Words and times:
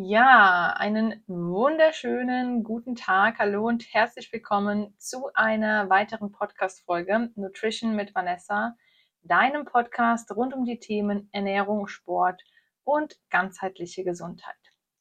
Ja, 0.00 0.74
einen 0.76 1.24
wunderschönen 1.26 2.62
guten 2.62 2.94
Tag. 2.94 3.40
Hallo 3.40 3.66
und 3.66 3.92
herzlich 3.92 4.32
willkommen 4.32 4.94
zu 4.96 5.30
einer 5.34 5.90
weiteren 5.90 6.30
Podcast-Folge 6.30 7.32
Nutrition 7.34 7.96
mit 7.96 8.14
Vanessa, 8.14 8.76
deinem 9.22 9.64
Podcast 9.64 10.30
rund 10.36 10.54
um 10.54 10.64
die 10.64 10.78
Themen 10.78 11.28
Ernährung, 11.32 11.88
Sport 11.88 12.44
und 12.84 13.18
ganzheitliche 13.28 14.04
Gesundheit. 14.04 14.54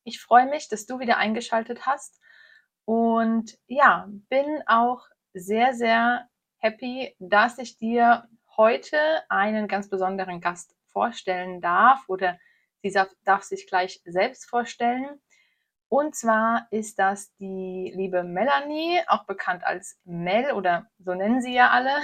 Ich 0.03 0.19
freue 0.19 0.49
mich, 0.49 0.67
dass 0.67 0.87
du 0.87 0.97
wieder 0.97 1.17
eingeschaltet 1.17 1.85
hast 1.85 2.19
und 2.83 3.55
ja, 3.67 4.07
bin 4.29 4.63
auch 4.65 5.05
sehr, 5.31 5.75
sehr 5.75 6.27
happy, 6.57 7.15
dass 7.19 7.59
ich 7.59 7.77
dir 7.77 8.27
heute 8.57 8.97
einen 9.29 9.67
ganz 9.67 9.91
besonderen 9.91 10.41
Gast 10.41 10.75
vorstellen 10.87 11.61
darf 11.61 12.03
oder 12.07 12.39
Sie 12.89 13.01
darf 13.23 13.43
sich 13.43 13.67
gleich 13.67 14.01
selbst 14.05 14.49
vorstellen. 14.49 15.21
Und 15.89 16.15
zwar 16.15 16.67
ist 16.71 16.99
das 16.99 17.33
die 17.35 17.93
liebe 17.95 18.23
Melanie, 18.23 18.99
auch 19.07 19.25
bekannt 19.25 19.63
als 19.63 19.97
Mel 20.03 20.51
oder 20.51 20.87
so 20.99 21.13
nennen 21.13 21.41
sie 21.41 21.53
ja 21.53 21.69
alle. 21.69 21.91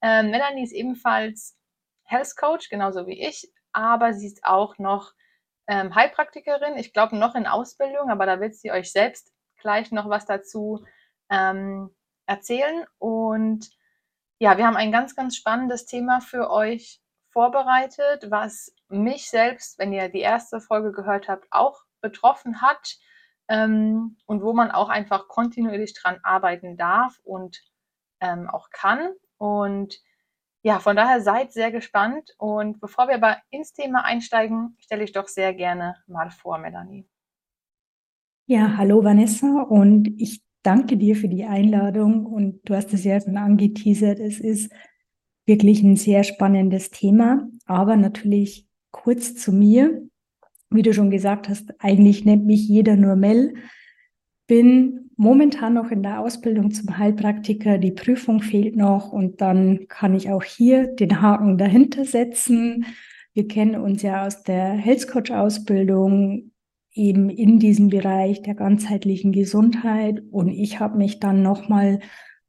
Äh, 0.00 0.22
Melanie 0.22 0.62
ist 0.62 0.70
ebenfalls 0.70 1.58
Health 2.04 2.36
Coach, 2.36 2.68
genauso 2.68 3.08
wie 3.08 3.20
ich, 3.20 3.52
aber 3.72 4.14
sie 4.14 4.28
ist 4.28 4.44
auch 4.44 4.78
noch 4.78 5.12
ähm, 5.66 5.92
Heilpraktikerin. 5.92 6.76
Ich 6.78 6.92
glaube 6.92 7.16
noch 7.16 7.34
in 7.34 7.48
Ausbildung, 7.48 8.08
aber 8.08 8.24
da 8.24 8.38
wird 8.38 8.54
sie 8.54 8.70
euch 8.70 8.92
selbst 8.92 9.32
gleich 9.56 9.90
noch 9.90 10.08
was 10.08 10.24
dazu 10.24 10.84
ähm, 11.30 11.90
erzählen. 12.26 12.86
Und 12.98 13.70
ja, 14.38 14.56
wir 14.56 14.68
haben 14.68 14.76
ein 14.76 14.92
ganz, 14.92 15.16
ganz 15.16 15.34
spannendes 15.34 15.84
Thema 15.84 16.20
für 16.20 16.48
euch 16.48 17.00
vorbereitet, 17.38 18.32
was 18.32 18.74
mich 18.88 19.30
selbst, 19.30 19.78
wenn 19.78 19.92
ihr 19.92 20.08
die 20.08 20.18
erste 20.18 20.60
Folge 20.60 20.90
gehört 20.90 21.28
habt, 21.28 21.46
auch 21.52 21.82
betroffen 22.00 22.60
hat 22.60 22.96
ähm, 23.46 24.16
und 24.26 24.42
wo 24.42 24.52
man 24.52 24.72
auch 24.72 24.88
einfach 24.88 25.28
kontinuierlich 25.28 25.94
dran 25.94 26.18
arbeiten 26.24 26.76
darf 26.76 27.20
und 27.22 27.62
ähm, 28.20 28.50
auch 28.50 28.70
kann. 28.70 29.10
Und 29.36 30.00
ja, 30.62 30.80
von 30.80 30.96
daher 30.96 31.20
seid 31.20 31.52
sehr 31.52 31.70
gespannt. 31.70 32.34
Und 32.38 32.80
bevor 32.80 33.06
wir 33.06 33.14
aber 33.14 33.36
ins 33.50 33.72
Thema 33.72 34.04
einsteigen, 34.04 34.76
stelle 34.80 35.04
ich 35.04 35.12
doch 35.12 35.28
sehr 35.28 35.54
gerne 35.54 35.94
mal 36.08 36.30
vor, 36.30 36.58
Melanie. 36.58 37.08
Ja, 38.46 38.76
hallo 38.78 39.04
Vanessa 39.04 39.62
und 39.62 40.08
ich 40.20 40.42
danke 40.64 40.96
dir 40.96 41.14
für 41.14 41.28
die 41.28 41.44
Einladung 41.44 42.26
und 42.26 42.68
du 42.68 42.74
hast 42.74 42.92
es 42.94 43.04
ja 43.04 43.20
schon 43.20 43.36
angeteasert. 43.36 44.18
Es 44.18 44.40
ist 44.40 44.72
wirklich 45.48 45.82
ein 45.82 45.96
sehr 45.96 46.22
spannendes 46.22 46.90
Thema, 46.90 47.48
aber 47.64 47.96
natürlich 47.96 48.66
kurz 48.90 49.34
zu 49.34 49.52
mir. 49.52 50.02
Wie 50.70 50.82
du 50.82 50.92
schon 50.92 51.10
gesagt 51.10 51.48
hast, 51.48 51.74
eigentlich 51.78 52.24
nennt 52.24 52.44
mich 52.44 52.68
jeder 52.68 52.96
nur 52.96 53.16
Mel. 53.16 53.54
Bin 54.46 55.10
momentan 55.16 55.74
noch 55.74 55.90
in 55.90 56.02
der 56.02 56.20
Ausbildung 56.20 56.70
zum 56.70 56.98
Heilpraktiker. 56.98 57.78
Die 57.78 57.92
Prüfung 57.92 58.40
fehlt 58.40 58.76
noch 58.76 59.12
und 59.12 59.40
dann 59.40 59.88
kann 59.88 60.14
ich 60.14 60.30
auch 60.30 60.44
hier 60.44 60.86
den 60.86 61.22
Haken 61.22 61.56
dahinter 61.56 62.04
setzen. 62.04 62.84
Wir 63.32 63.48
kennen 63.48 63.80
uns 63.80 64.02
ja 64.02 64.26
aus 64.26 64.42
der 64.42 64.72
Health 64.72 65.08
Coach 65.08 65.30
Ausbildung 65.30 66.52
eben 66.92 67.30
in 67.30 67.58
diesem 67.58 67.88
Bereich 67.88 68.42
der 68.42 68.54
ganzheitlichen 68.54 69.32
Gesundheit 69.32 70.22
und 70.30 70.48
ich 70.48 70.80
habe 70.80 70.98
mich 70.98 71.20
dann 71.20 71.42
nochmal 71.42 72.00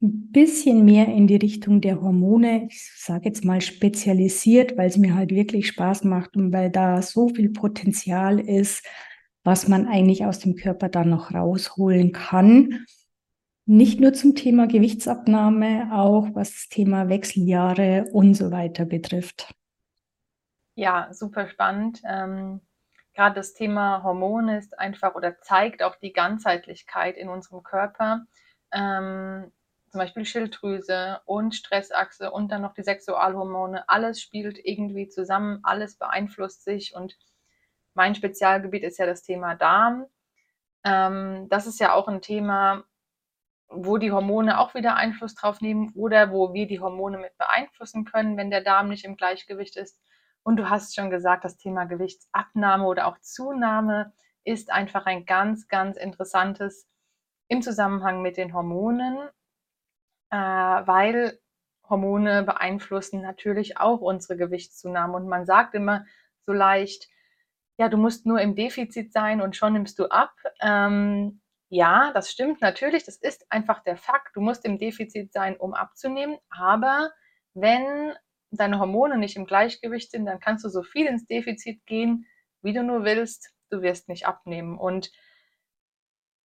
ein 0.02 0.32
bisschen 0.32 0.86
mehr 0.86 1.08
in 1.08 1.28
die 1.28 1.36
Richtung 1.36 1.82
der 1.82 2.02
Hormone, 2.02 2.68
ich 2.70 2.90
sage 2.96 3.26
jetzt 3.26 3.44
mal 3.44 3.60
spezialisiert, 3.60 4.78
weil 4.78 4.88
es 4.88 4.98
mir 4.98 5.16
halt 5.16 5.32
wirklich 5.32 5.68
Spaß 5.68 6.06
macht 6.06 6.38
und 6.38 6.54
weil 6.54 6.70
da 6.70 7.02
so 7.02 7.28
viel 7.30 7.50
Potenzial 7.50 8.40
ist, 8.40 8.86
was 9.44 9.68
man 9.68 9.88
eigentlich 9.88 10.26
aus 10.26 10.40
dem 10.40 10.56
Körper 10.56 10.90
dann 10.90 11.10
noch 11.10 11.34
rausholen 11.34 12.12
kann. 12.14 12.86
Nicht 13.66 14.00
nur 14.00 14.14
zum 14.14 14.36
Thema 14.36 14.68
Gewichtsabnahme, 14.68 15.90
auch 15.94 16.30
was 16.34 16.54
das 16.54 16.70
Thema 16.70 17.10
Wechseljahre 17.10 18.08
und 18.14 18.34
so 18.36 18.52
weiter 18.52 18.86
betrifft. 18.86 19.54
Ja, 20.76 21.10
super 21.12 21.48
spannend. 21.50 22.02
Ähm, 22.08 22.62
Gerade 23.14 23.36
das 23.36 23.54
Thema 23.54 24.02
Hormone 24.02 24.58
ist 24.60 24.80
einfach 24.80 25.14
oder 25.16 25.42
zeigt 25.42 25.84
auch 25.84 25.98
die 25.98 26.14
Ganzheitlichkeit 26.14 27.18
in 27.18 27.28
unserem 27.28 27.64
Körper. 27.64 28.26
Ähm, 28.72 29.52
zum 29.90 30.00
Beispiel 30.00 30.26
Schilddrüse 30.26 31.22
und 31.26 31.56
Stressachse 31.56 32.32
und 32.32 32.52
dann 32.52 32.62
noch 32.62 32.74
die 32.74 32.84
Sexualhormone. 32.84 33.88
Alles 33.88 34.22
spielt 34.22 34.60
irgendwie 34.64 35.10
zusammen, 35.10 35.60
alles 35.64 35.98
beeinflusst 35.98 36.64
sich 36.64 36.96
und 36.96 37.18
mein 37.94 38.16
Spezialgebiet 38.16 38.84
ist 38.84 39.00
ja 39.00 39.06
das 39.06 39.24
Thema 39.24 39.56
Darm. 39.56 40.06
Ähm, 40.84 41.48
das 41.50 41.68
ist 41.68 41.80
ja 41.80 41.94
auch 41.94 42.08
ein 42.08 42.22
Thema, 42.22 42.84
wo 43.68 43.98
die 43.98 44.12
Hormone 44.12 44.60
auch 44.60 44.74
wieder 44.74 44.96
Einfluss 44.96 45.36
drauf 45.36 45.62
nehmen 45.62 45.92
oder 45.96 46.32
wo 46.32 46.54
wir 46.54 46.68
die 46.68 46.80
Hormone 46.80 47.18
mit 47.18 47.38
beeinflussen 47.38 48.06
können, 48.06 48.38
wenn 48.38 48.50
der 48.50 48.62
Darm 48.62 48.90
nicht 48.90 49.06
im 49.06 49.16
Gleichgewicht 49.16 49.76
ist. 49.78 50.02
Und 50.44 50.58
du 50.58 50.70
hast 50.70 50.96
schon 50.96 51.10
gesagt, 51.10 51.44
das 51.44 51.58
Thema 51.58 51.86
Gewichtsabnahme 51.86 52.86
oder 52.86 53.08
auch 53.08 53.20
Zunahme 53.20 54.14
ist 54.44 54.72
einfach 54.72 55.06
ein 55.06 55.26
ganz, 55.26 55.68
ganz 55.68 55.98
interessantes 55.98 56.88
im 57.48 57.62
Zusammenhang 57.62 58.22
mit 58.22 58.38
den 58.38 58.54
Hormonen 58.54 59.18
äh, 60.32 60.38
weil 60.38 61.40
Hormone 61.90 62.44
beeinflussen 62.44 63.22
natürlich 63.22 63.78
auch 63.78 64.02
unsere 64.02 64.38
Gewichtszunahme. 64.38 65.16
Und 65.16 65.28
man 65.28 65.46
sagt 65.46 65.74
immer 65.74 66.06
so 66.46 66.54
leicht, 66.54 67.08
ja, 67.78 67.90
du 67.90 67.98
musst 67.98 68.26
nur 68.26 68.40
im 68.42 68.56
Defizit 68.56 69.12
sein 69.14 69.42
und 69.42 69.56
schon 69.56 69.74
nimmst 69.74 70.00
du 70.00 70.06
ab. 70.06 70.34
Ähm, 70.62 71.42
ja, 71.70 72.12
das 72.14 72.32
stimmt 72.32 72.62
natürlich. 72.62 73.06
Das 73.06 73.16
ist 73.16 73.52
einfach 73.52 73.84
der 73.84 73.96
Fakt. 73.96 74.36
Du 74.36 74.42
musst 74.42 74.66
im 74.66 74.78
Defizit 74.80 75.32
sein, 75.32 75.56
um 75.58 75.74
abzunehmen. 75.74 76.38
Aber 76.50 77.12
wenn 77.54 78.14
deine 78.52 78.80
Hormone 78.80 79.18
nicht 79.18 79.36
im 79.36 79.46
Gleichgewicht 79.46 80.12
sind, 80.12 80.26
dann 80.26 80.40
kannst 80.40 80.66
du 80.66 80.70
so 80.70 80.84
viel 80.84 81.06
ins 81.06 81.26
Defizit 81.26 81.86
gehen, 81.86 82.26
wie 82.62 82.74
du 82.74 82.84
nur 82.84 83.04
willst. 83.04 83.54
Du 83.70 83.82
wirst 83.82 84.10
nicht 84.10 84.28
abnehmen. 84.28 84.78
Und 84.78 85.12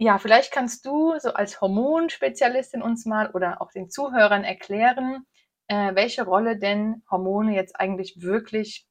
ja, 0.04 0.18
vielleicht 0.18 0.52
kannst 0.52 0.84
du 0.84 1.18
so 1.18 1.32
als 1.32 1.62
Hormonspezialistin 1.62 2.82
uns 2.82 3.06
mal 3.06 3.30
oder 3.30 3.62
auch 3.62 3.72
den 3.72 3.88
Zuhörern 3.88 4.44
erklären, 4.44 5.24
äh, 5.66 5.94
welche 5.94 6.24
Rolle 6.24 6.58
denn 6.58 7.02
Hormone 7.10 7.54
jetzt 7.54 7.80
eigentlich 7.80 8.20
wirklich 8.20 8.86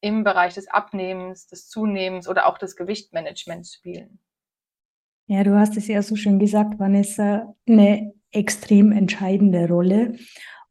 im 0.00 0.24
Bereich 0.24 0.54
des 0.54 0.66
Abnehmens, 0.66 1.46
des 1.46 1.68
Zunehmens 1.68 2.28
oder 2.28 2.46
auch 2.46 2.58
des 2.58 2.74
Gewichtmanagements 2.74 3.74
spielen. 3.74 4.18
Ja, 5.28 5.44
du 5.44 5.56
hast 5.56 5.76
es 5.76 5.86
ja 5.86 6.02
so 6.02 6.16
schön 6.16 6.40
gesagt, 6.40 6.80
Vanessa, 6.80 7.54
eine 7.68 8.12
extrem 8.32 8.90
entscheidende 8.90 9.68
Rolle. 9.68 10.16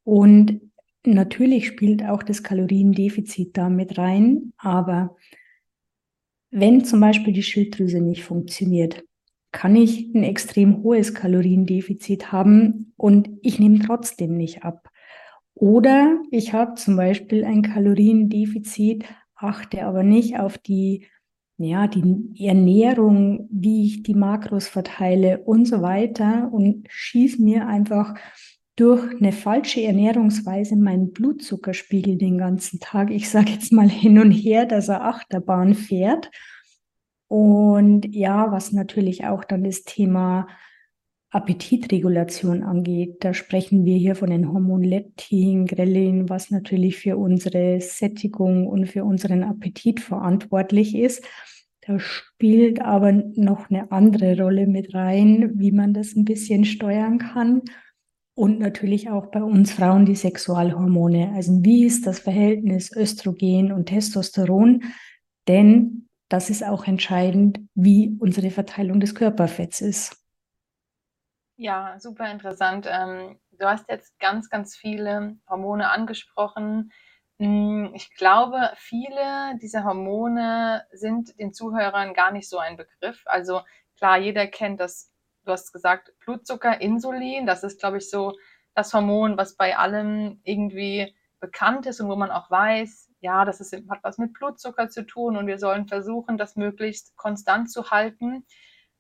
Und 0.04 0.62
natürlich 1.06 1.68
spielt 1.68 2.04
auch 2.04 2.22
das 2.22 2.44
Kaloriendefizit 2.44 3.56
da 3.56 3.70
mit 3.70 3.98
rein. 3.98 4.52
Aber 4.58 5.16
wenn 6.52 6.84
zum 6.84 7.00
Beispiel 7.00 7.32
die 7.32 7.44
Schilddrüse 7.44 8.02
nicht 8.02 8.24
funktioniert, 8.24 9.06
kann 9.56 9.78
ich 9.78 10.14
ein 10.14 10.24
extrem 10.24 10.84
hohes 10.84 11.14
Kaloriendefizit 11.14 12.34
haben 12.34 12.92
und 12.98 13.30
ich 13.42 13.58
nehme 13.58 13.80
trotzdem 13.80 14.36
nicht 14.36 14.64
ab. 14.64 14.90
Oder 15.54 16.20
ich 16.30 16.52
habe 16.52 16.74
zum 16.76 16.98
Beispiel 16.98 17.46
ein 17.46 17.62
Kaloriendefizit, 17.62 19.06
achte 19.34 19.86
aber 19.86 20.04
nicht 20.04 20.38
auf 20.38 20.58
die, 20.58 21.08
ja, 21.58 21.88
die 21.88 22.34
Ernährung, 22.38 23.48
wie 23.50 23.86
ich 23.86 24.04
die 24.04 24.14
Makros 24.14 24.68
verteile 24.68 25.38
und 25.46 25.66
so 25.66 25.82
weiter 25.82 26.50
und 26.52 26.86
schieße 26.90 27.42
mir 27.42 27.66
einfach 27.66 28.14
durch 28.76 29.10
eine 29.22 29.32
falsche 29.32 29.82
Ernährungsweise 29.84 30.76
meinen 30.76 31.14
Blutzuckerspiegel 31.14 32.18
den 32.18 32.38
ganzen 32.38 32.82
Tag, 32.82 33.10
ich 33.10 33.30
sage 33.30 33.52
jetzt 33.52 33.72
mal 33.72 33.90
hin 33.90 34.20
und 34.20 34.32
her, 34.32 34.66
dass 34.66 34.90
er 34.90 35.06
Achterbahn 35.06 35.76
fährt 35.76 36.30
und 37.28 38.06
ja, 38.14 38.52
was 38.52 38.72
natürlich 38.72 39.26
auch 39.26 39.44
dann 39.44 39.64
das 39.64 39.84
Thema 39.84 40.48
Appetitregulation 41.32 42.64
angeht, 42.64 43.18
da 43.20 43.34
sprechen 43.34 43.84
wir 43.84 43.98
hier 43.98 44.16
von 44.16 44.30
den 44.30 44.48
Hormonen 44.48 44.88
Leptin, 44.88 45.66
Grelin, 45.66 46.30
was 46.30 46.50
natürlich 46.50 46.98
für 46.98 47.18
unsere 47.18 47.82
Sättigung 47.82 48.68
und 48.68 48.88
für 48.88 49.04
unseren 49.04 49.44
Appetit 49.44 50.00
verantwortlich 50.00 50.96
ist. 50.96 51.26
Da 51.82 52.00
spielt 52.00 52.82
aber 52.82 53.12
noch 53.12 53.70
eine 53.70 53.92
andere 53.92 54.40
Rolle 54.42 54.66
mit 54.66 54.94
rein, 54.94 55.52
wie 55.56 55.72
man 55.72 55.94
das 55.94 56.16
ein 56.16 56.26
bisschen 56.26 56.64
steuern 56.64 57.18
kann. 57.18 57.64
Und 58.34 58.60
natürlich 58.60 59.10
auch 59.10 59.28
bei 59.28 59.44
uns 59.44 59.72
Frauen 59.72 60.06
die 60.06 60.16
Sexualhormone. 60.16 61.34
Also 61.36 61.64
wie 61.64 61.86
ist 61.86 62.08
das 62.08 62.20
Verhältnis 62.20 62.96
Östrogen 62.96 63.72
und 63.72 63.86
Testosteron? 63.86 64.84
Denn 65.48 66.05
das 66.36 66.50
ist 66.50 66.66
auch 66.66 66.86
entscheidend, 66.86 67.62
wie 67.76 68.18
unsere 68.20 68.52
Verteilung 68.52 69.00
des 69.00 69.16
Körperfetts 69.16 69.80
ist. 69.80 70.22
Ja, 71.56 71.98
super 71.98 72.30
interessant. 72.30 72.90
Ähm, 72.92 73.40
du 73.52 73.66
hast 73.66 73.88
jetzt 73.88 74.20
ganz, 74.20 74.50
ganz 74.50 74.76
viele 74.76 75.38
Hormone 75.50 75.90
angesprochen. 75.90 76.92
Hm, 77.40 77.94
ich 77.94 78.14
glaube, 78.16 78.74
viele 78.76 79.58
dieser 79.62 79.86
Hormone 79.86 80.84
sind 80.92 81.40
den 81.40 81.54
Zuhörern 81.54 82.14
gar 82.14 82.34
nicht 82.34 82.50
so 82.50 82.58
ein 82.58 82.76
Begriff. 82.76 83.22
Also 83.28 83.62
klar, 83.96 84.18
jeder 84.18 84.46
kennt 84.46 84.82
das, 84.82 85.14
du 85.46 85.54
hast 85.54 85.72
gesagt, 85.72 86.12
Blutzucker, 86.26 86.82
Insulin. 86.82 87.46
Das 87.46 87.64
ist, 87.64 87.80
glaube 87.80 88.00
ich, 88.00 88.10
so 88.10 88.34
das 88.74 88.94
Hormon, 88.94 89.38
was 89.38 89.56
bei 89.56 89.78
allem 89.78 90.42
irgendwie 90.44 91.16
bekannt 91.40 91.86
ist 91.86 92.02
und 92.02 92.10
wo 92.10 92.18
man 92.18 92.32
auch 92.32 92.52
weiß, 92.52 93.10
ja, 93.26 93.44
das 93.44 93.60
ist, 93.60 93.74
hat 93.90 94.04
was 94.04 94.20
mit 94.20 94.34
Blutzucker 94.34 94.90
zu 94.90 95.04
tun 95.04 95.36
und 95.36 95.48
wir 95.48 95.58
sollen 95.58 95.88
versuchen, 95.88 96.38
das 96.38 96.56
möglichst 96.56 97.18
konstant 97.18 97.72
zu 97.72 97.90
halten. 97.90 98.46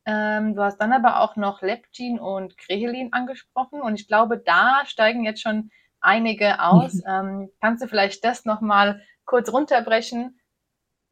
Ähm, 0.05 0.55
du 0.55 0.63
hast 0.63 0.77
dann 0.77 0.93
aber 0.93 1.21
auch 1.21 1.35
noch 1.35 1.61
Leptin 1.61 2.19
und 2.19 2.57
Krehelin 2.57 3.13
angesprochen 3.13 3.81
und 3.81 3.93
ich 3.99 4.07
glaube, 4.07 4.39
da 4.39 4.81
steigen 4.85 5.23
jetzt 5.23 5.41
schon 5.41 5.69
einige 6.01 6.59
aus. 6.59 6.95
Mhm. 6.95 7.03
Ähm, 7.07 7.49
kannst 7.61 7.83
du 7.83 7.87
vielleicht 7.87 8.25
das 8.25 8.45
nochmal 8.45 9.01
kurz 9.25 9.53
runterbrechen? 9.53 10.39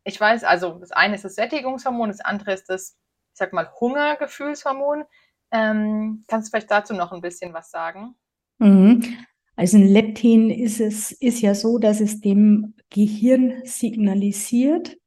Ich 0.04 0.20
weiß, 0.20 0.44
also 0.44 0.80
das 0.80 0.92
eine 0.92 1.16
ist 1.16 1.24
das 1.24 1.36
Sättigungshormon, 1.36 2.10
das 2.10 2.20
andere 2.20 2.54
ist 2.54 2.68
das, 2.70 2.98
ich 3.32 3.38
sag 3.38 3.54
mal, 3.54 3.72
Hungergefühlshormon. 3.80 5.06
Ähm, 5.52 6.24
kannst 6.28 6.48
du 6.48 6.52
vielleicht 6.52 6.72
dazu 6.72 6.96
noch 6.96 7.12
ein 7.12 7.22
bisschen 7.22 7.54
was 7.54 7.70
sagen? 7.70 8.16
Mhm. 8.58 9.26
Also 9.56 9.78
ein 9.78 9.88
Leptin 9.88 10.50
ist 10.50 10.80
es, 10.80 11.12
ist 11.12 11.42
ja 11.42 11.54
so, 11.54 11.78
dass 11.78 12.02
es 12.02 12.22
dem 12.22 12.74
Gehirn 12.90 13.62
signalisiert, 13.66 14.98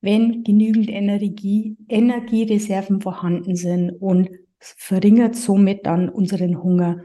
wenn 0.00 0.42
genügend 0.42 0.88
Energie, 0.88 1.76
Energiereserven 1.88 3.02
vorhanden 3.02 3.56
sind 3.56 3.90
und 3.90 4.30
verringert 4.58 5.36
somit 5.36 5.84
dann 5.84 6.08
unseren 6.08 6.62
Hunger. 6.62 7.04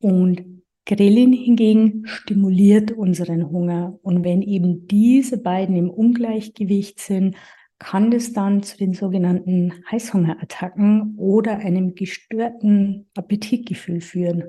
Und 0.00 0.62
Grelin 0.86 1.32
hingegen 1.32 2.06
stimuliert 2.06 2.92
unseren 2.92 3.50
Hunger. 3.50 3.98
Und 4.02 4.24
wenn 4.24 4.42
eben 4.42 4.86
diese 4.86 5.38
beiden 5.38 5.76
im 5.76 5.90
Ungleichgewicht 5.90 7.00
sind, 7.00 7.36
kann 7.80 8.10
das 8.10 8.32
dann 8.32 8.62
zu 8.62 8.76
den 8.76 8.92
sogenannten 8.92 9.72
Heißhungerattacken 9.90 11.16
oder 11.16 11.58
einem 11.58 11.94
gestörten 11.94 13.08
Appetitgefühl 13.14 14.00
führen. 14.00 14.44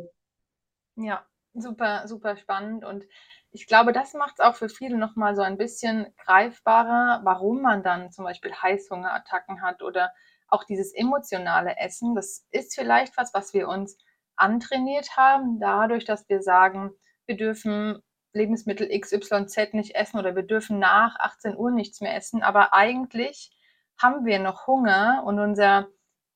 Ja, 0.96 1.26
super, 1.62 2.08
super 2.08 2.38
spannend. 2.38 2.86
Und 2.86 3.06
ich 3.52 3.68
glaube, 3.68 3.94
das 3.94 4.14
macht 4.14 4.36
es 4.38 4.46
auch 4.46 4.56
für 4.56 4.70
viele 4.70 4.98
nochmal 4.98 5.36
so 5.36 5.42
ein 5.42 5.58
bisschen 5.58 6.14
greifbarer, 6.18 7.22
warum 7.24 7.62
man 7.62 7.84
dann 7.84 8.12
zum 8.12 8.26
Beispiel 8.26 8.54
Heißhungerattacken 8.54 9.62
hat 9.62 9.82
oder 9.82 10.12
auch 10.48 10.64
dieses 10.64 10.94
emotionale 10.94 11.78
Essen. 11.78 12.16
Das 12.16 12.46
ist 12.52 12.76
vielleicht 12.76 13.18
was, 13.18 13.34
was 13.34 13.54
wir 13.54 13.68
uns 13.68 13.98
antrainiert 14.36 15.18
haben, 15.18 15.60
dadurch, 15.60 16.06
dass 16.06 16.28
wir 16.30 16.42
sagen, 16.42 16.92
wir 17.26 17.38
dürfen 17.38 18.02
Lebensmittel 18.34 18.88
XYZ 19.00 19.74
nicht 19.74 19.96
essen 19.96 20.20
oder 20.20 20.36
wir 20.36 20.44
dürfen 20.44 20.80
nach 20.80 21.20
18 21.20 21.58
Uhr 21.58 21.72
nichts 21.72 22.02
mehr 22.02 22.16
essen, 22.16 22.42
aber 22.44 22.74
eigentlich 22.74 23.52
haben 23.98 24.26
wir 24.26 24.40
noch 24.40 24.68
Hunger 24.68 25.24
und 25.26 25.40
unser 25.40 25.88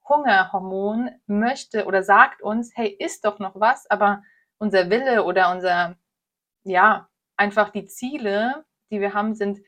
Hungerhormon 0.07 1.11
möchte 1.27 1.85
oder 1.85 2.03
sagt 2.03 2.41
uns, 2.41 2.71
hey, 2.75 2.89
isst 2.99 3.25
doch 3.25 3.39
noch 3.39 3.59
was, 3.59 3.89
aber 3.89 4.23
unser 4.63 4.89
Wille 4.89 5.25
oder 5.25 5.51
unser, 5.51 5.97
ja, 6.63 7.09
einfach 7.35 7.69
die 7.69 7.85
Ziele, 7.85 8.63
die 8.89 9.01
wir 9.01 9.13
haben, 9.13 9.35
sind 9.35 9.59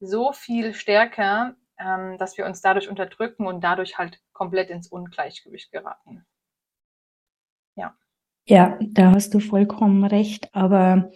so 0.00 0.32
viel 0.32 0.72
stärker, 0.72 1.54
ähm, 1.78 2.16
dass 2.16 2.38
wir 2.38 2.46
uns 2.46 2.62
dadurch 2.62 2.88
unterdrücken 2.88 3.46
und 3.46 3.62
dadurch 3.62 3.98
halt 3.98 4.22
komplett 4.32 4.70
ins 4.70 4.88
Ungleichgewicht 4.88 5.70
geraten. 5.70 6.24
Ja. 7.76 7.94
Ja, 8.46 8.78
da 8.80 9.12
hast 9.12 9.34
du 9.34 9.40
vollkommen 9.40 10.02
recht, 10.04 10.48
aber 10.54 11.10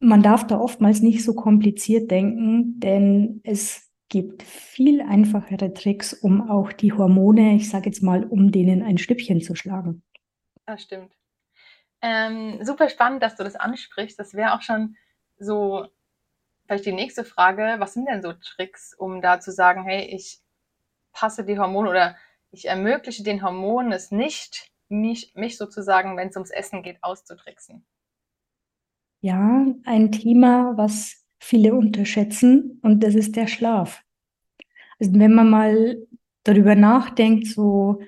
man 0.00 0.22
darf 0.22 0.46
da 0.46 0.60
oftmals 0.60 1.00
nicht 1.00 1.24
so 1.24 1.34
kompliziert 1.34 2.10
denken, 2.10 2.78
denn 2.78 3.40
es 3.42 3.90
gibt 4.10 4.42
viel 4.42 5.00
einfachere 5.00 5.72
Tricks, 5.72 6.12
um 6.12 6.50
auch 6.50 6.74
die 6.74 6.92
Hormone, 6.92 7.54
ich 7.54 7.70
sage 7.70 7.86
jetzt 7.86 8.02
mal, 8.02 8.24
um 8.24 8.52
denen 8.52 8.82
ein 8.82 8.98
Stückchen 8.98 9.40
zu 9.40 9.54
schlagen. 9.54 10.02
Das 10.66 10.82
stimmt. 10.82 11.17
Ähm, 12.00 12.64
super 12.64 12.88
spannend, 12.88 13.22
dass 13.22 13.36
du 13.36 13.44
das 13.44 13.56
ansprichst. 13.56 14.18
Das 14.18 14.34
wäre 14.34 14.54
auch 14.54 14.62
schon 14.62 14.96
so 15.38 15.86
vielleicht 16.66 16.86
die 16.86 16.92
nächste 16.92 17.24
Frage. 17.24 17.76
Was 17.78 17.94
sind 17.94 18.06
denn 18.08 18.22
so 18.22 18.32
Tricks, 18.32 18.94
um 18.94 19.20
da 19.20 19.40
zu 19.40 19.50
sagen, 19.52 19.84
hey, 19.84 20.04
ich 20.04 20.40
passe 21.12 21.44
die 21.44 21.58
Hormone 21.58 21.90
oder 21.90 22.16
ich 22.50 22.66
ermögliche 22.66 23.22
den 23.22 23.42
Hormonen 23.42 23.92
es 23.92 24.10
nicht, 24.10 24.70
mich, 24.88 25.34
mich 25.34 25.58
sozusagen, 25.58 26.16
wenn 26.16 26.28
es 26.28 26.36
ums 26.36 26.50
Essen 26.50 26.82
geht, 26.82 27.02
auszutricksen. 27.02 27.84
Ja, 29.20 29.66
ein 29.84 30.12
Thema, 30.12 30.76
was 30.76 31.24
viele 31.40 31.74
unterschätzen, 31.74 32.78
und 32.82 33.02
das 33.02 33.14
ist 33.14 33.36
der 33.36 33.48
Schlaf. 33.48 34.02
Also 34.98 35.12
wenn 35.18 35.34
man 35.34 35.50
mal 35.50 36.06
darüber 36.44 36.74
nachdenkt, 36.74 37.46
so 37.46 38.00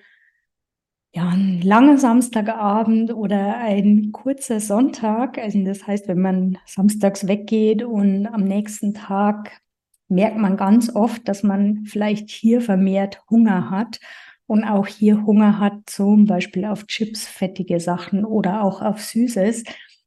ja, 1.13 1.29
ein 1.29 1.61
langer 1.63 1.99
Samstagabend 1.99 3.13
oder 3.13 3.57
ein 3.59 4.13
kurzer 4.13 4.61
Sonntag, 4.61 5.39
also 5.39 5.65
das 5.65 5.87
heißt, 5.87 6.07
wenn 6.07 6.21
man 6.21 6.59
samstags 6.67 7.27
weggeht 7.27 7.83
und 7.83 8.27
am 8.27 8.45
nächsten 8.45 8.95
Tag 8.95 9.61
merkt 10.09 10.37
man 10.37 10.57
ganz 10.57 10.95
oft, 10.95 11.27
dass 11.29 11.43
man 11.43 11.85
vielleicht 11.85 12.31
hier 12.31 12.61
vermehrt 12.61 13.23
Hunger 13.29 13.71
hat 13.71 13.99
und 14.47 14.65
auch 14.65 14.87
hier 14.87 15.25
Hunger 15.27 15.59
hat, 15.59 15.75
zum 15.87 16.27
Beispiel 16.27 16.65
auf 16.65 16.87
Chips, 16.87 17.27
fettige 17.27 17.81
Sachen 17.81 18.25
oder 18.25 18.63
auch 18.63 18.81
auf 18.81 19.01
Süßes, 19.01 19.65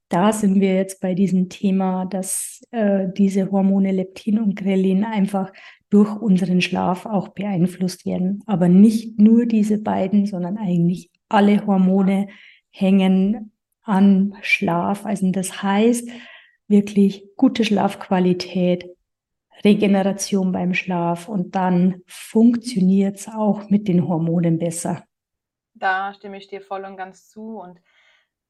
da 0.10 0.32
sind 0.32 0.62
wir 0.62 0.76
jetzt 0.76 1.02
bei 1.02 1.16
diesem 1.16 1.50
Thema, 1.50 2.06
dass 2.06 2.62
äh, 2.72 3.08
diese 3.18 3.52
Hormone 3.52 3.92
Leptin 3.92 4.40
und 4.40 4.56
Grelin 4.56 5.04
einfach 5.04 5.52
durch 5.94 6.16
unseren 6.20 6.62
Schlaf 6.62 7.06
auch 7.06 7.30
beeinflusst 7.30 8.06
werden. 8.08 8.42
Aber 8.48 8.68
nicht 8.68 9.20
nur 9.20 9.46
diese 9.46 9.80
beiden, 9.80 10.26
sondern 10.26 10.58
eigentlich 10.58 11.12
alle 11.30 11.68
Hormone 11.68 12.30
hängen 12.72 13.52
an 13.84 14.36
Schlaf. 14.42 15.06
Also 15.06 15.30
das 15.32 15.62
heißt, 15.62 16.10
wirklich 16.68 17.30
gute 17.38 17.64
Schlafqualität, 17.64 18.90
Regeneration 19.64 20.52
beim 20.52 20.74
Schlaf 20.74 21.30
und 21.30 21.54
dann 21.56 22.02
funktioniert 22.08 23.20
es 23.20 23.28
auch 23.28 23.70
mit 23.70 23.88
den 23.88 24.08
Hormonen 24.08 24.58
besser. 24.58 25.04
Da 25.76 26.14
stimme 26.16 26.38
ich 26.38 26.48
dir 26.48 26.62
voll 26.62 26.86
und 26.86 26.98
ganz 26.98 27.30
zu. 27.30 27.60
Und 27.60 27.80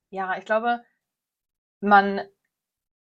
ja, 0.10 0.38
ich 0.38 0.46
glaube, 0.46 0.82
man 1.82 2.22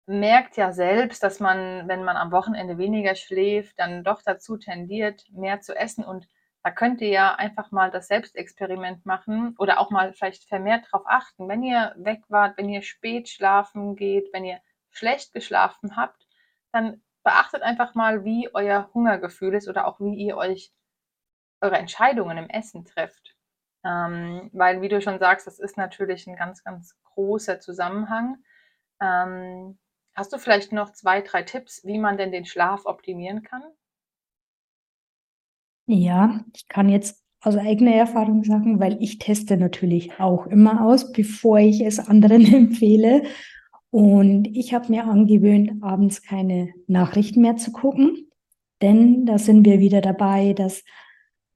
merkt 0.07 0.56
ja 0.57 0.71
selbst, 0.71 1.21
dass 1.21 1.39
man, 1.39 1.88
wenn 1.88 2.04
man 2.04 2.18
am 2.18 2.31
Wochenende 2.31 2.77
weniger 2.77 3.15
schläft, 3.15 3.77
dann 3.77 4.04
doch 4.04 4.21
dazu 4.21 4.57
tendiert, 4.57 5.25
mehr 5.31 5.59
zu 5.62 5.75
essen. 5.75 6.04
Und 6.04 6.27
da 6.63 6.71
könnt 6.71 7.02
ihr 7.02 7.09
ja 7.09 7.35
einfach 7.35 7.71
mal 7.71 7.92
das 7.92 8.07
Selbstexperiment 8.07 9.06
machen 9.06 9.56
oder 9.57 9.80
auch 9.80 9.92
mal 9.92 10.14
vielleicht 10.14 10.45
vermehrt 10.45 10.85
darauf 10.85 11.06
achten, 11.07 11.47
wenn 11.49 11.61
ihr 11.61 11.94
weg 11.97 12.23
wart, 12.30 12.57
wenn 12.57 12.69
ihr 12.69 12.81
spät 12.81 13.30
schlafen 13.30 13.95
geht, 13.95 14.30
wenn 14.33 14.45
ihr 14.45 14.59
schlecht 14.90 15.33
geschlafen 15.33 15.97
habt, 15.97 16.26
dann 16.71 17.02
beachtet 17.23 17.61
einfach 17.61 17.94
mal, 17.94 18.23
wie 18.23 18.49
euer 18.54 18.90
Hungergefühl 18.94 19.54
ist 19.56 19.68
oder 19.68 19.87
auch 19.87 19.99
wie 19.99 20.16
ihr 20.16 20.37
euch 20.37 20.71
eure 21.59 21.78
Entscheidungen 21.78 22.37
im 22.37 22.49
Essen 22.49 22.85
trefft. 22.85 23.35
Ähm, 23.83 24.49
weil, 24.54 24.81
wie 24.81 24.90
du 24.90 25.02
schon 25.02 25.19
sagst, 25.19 25.47
das 25.47 25.59
ist 25.59 25.78
natürlich 25.78 26.28
ein 26.28 26.35
ganz, 26.35 26.64
ganz 26.64 26.97
großer 27.04 27.59
Zusammenhang. 27.59 28.37
Ähm, 29.02 29.78
hast 30.18 30.33
du 30.33 30.40
vielleicht 30.40 30.74
noch 30.74 30.92
zwei, 30.92 31.21
drei 31.21 31.44
Tipps, 31.44 31.86
wie 31.86 32.00
man 32.00 32.18
denn 32.18 32.31
den 32.31 32.45
Schlaf 32.45 32.86
optimieren 32.86 33.44
kann? 33.44 33.62
Ja, 35.86 36.44
ich 36.54 36.68
kann 36.68 36.90
jetzt 36.90 37.24
aus 37.40 37.56
eigener 37.56 37.94
Erfahrung 37.94 38.44
sagen, 38.44 38.80
weil 38.80 39.02
ich 39.02 39.19
teste 39.19 39.56
natürlich 39.56 40.19
auch 40.19 40.47
immer 40.47 40.83
aus, 40.86 41.14
bevor 41.14 41.59
ich 41.59 41.81
es 41.81 42.00
anderen 42.00 42.45
empfehle. 42.54 43.24
Und 43.92 44.47
ich 44.47 44.74
habe 44.74 44.92
mir 44.92 45.06
angewöhnt, 45.06 45.81
abends 45.81 46.24
keine 46.24 46.74
Nachrichten 46.88 47.42
mehr 47.42 47.56
zu 47.56 47.71
gucken, 47.71 48.28
denn 48.81 49.26
da 49.26 49.38
sind 49.38 49.66
wir 49.66 49.80
wieder 49.80 50.02
dabei, 50.02 50.54
dass 50.54 50.83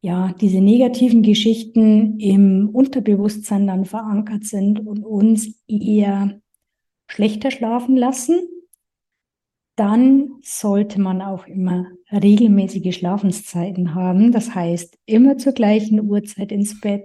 ja 0.01 0.33
diese 0.39 0.61
negativen 0.61 1.23
Geschichten 1.23 2.19
im 2.19 2.69
Unterbewusstsein 2.69 3.67
dann 3.67 3.85
verankert 3.85 4.45
sind 4.45 4.79
und 4.79 5.03
uns 5.03 5.61
eher 5.67 6.40
schlechter 7.11 7.51
schlafen 7.51 7.95
lassen. 7.95 8.47
Dann 9.75 10.39
sollte 10.43 10.99
man 10.99 11.21
auch 11.21 11.47
immer 11.47 11.87
regelmäßige 12.11 12.95
Schlafenszeiten 12.95 13.95
haben. 13.95 14.31
Das 14.31 14.53
heißt, 14.53 14.97
immer 15.05 15.37
zur 15.37 15.53
gleichen 15.53 16.01
Uhrzeit 16.01 16.51
ins 16.51 16.79
Bett, 16.79 17.03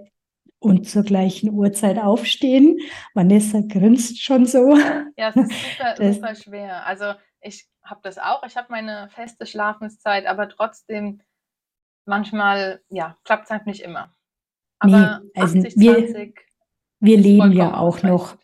und 0.59 0.89
zur 0.89 1.03
gleichen 1.03 1.51
Uhrzeit 1.51 1.97
aufstehen. 1.99 2.79
Vanessa 3.13 3.61
grinst 3.61 4.21
schon 4.21 4.45
so. 4.45 4.77
Ja, 5.17 5.29
es 5.29 5.35
ist 5.35 5.51
super, 5.51 5.93
das, 5.97 6.15
super 6.15 6.35
schwer. 6.35 6.85
Also 6.85 7.13
ich 7.41 7.67
habe 7.83 8.01
das 8.03 8.17
auch. 8.17 8.43
Ich 8.43 8.55
habe 8.57 8.67
meine 8.69 9.09
feste 9.09 9.45
Schlafenszeit, 9.45 10.25
aber 10.25 10.49
trotzdem 10.49 11.21
manchmal, 12.05 12.81
ja, 12.89 13.17
klappt 13.23 13.45
es 13.45 13.49
halt 13.49 13.65
nicht 13.65 13.81
immer. 13.81 14.15
Aber 14.79 15.21
nee, 15.23 15.41
also 15.41 15.59
80, 15.59 15.73
wir, 15.77 16.33
wir 16.99 17.17
leben 17.17 17.51
ja 17.51 17.77
auch 17.77 18.03
noch. 18.03 18.37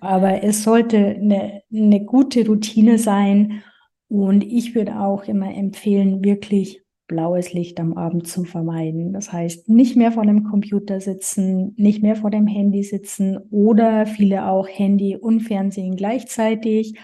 Aber 0.00 0.42
es 0.42 0.62
sollte 0.62 0.98
eine, 0.98 1.62
eine 1.72 2.04
gute 2.04 2.46
Routine 2.46 2.98
sein. 2.98 3.62
Und 4.08 4.44
ich 4.44 4.74
würde 4.74 5.00
auch 5.00 5.24
immer 5.24 5.54
empfehlen, 5.54 6.24
wirklich 6.24 6.82
blaues 7.10 7.52
Licht 7.52 7.80
am 7.80 7.96
Abend 7.96 8.28
zu 8.28 8.44
vermeiden. 8.44 9.12
Das 9.12 9.32
heißt, 9.32 9.68
nicht 9.68 9.96
mehr 9.96 10.12
vor 10.12 10.24
dem 10.24 10.44
Computer 10.44 11.00
sitzen, 11.00 11.74
nicht 11.76 12.02
mehr 12.02 12.14
vor 12.14 12.30
dem 12.30 12.46
Handy 12.46 12.84
sitzen 12.84 13.36
oder 13.50 14.06
viele 14.06 14.46
auch 14.46 14.68
Handy 14.68 15.16
und 15.16 15.40
Fernsehen 15.40 15.96
gleichzeitig. 15.96 16.94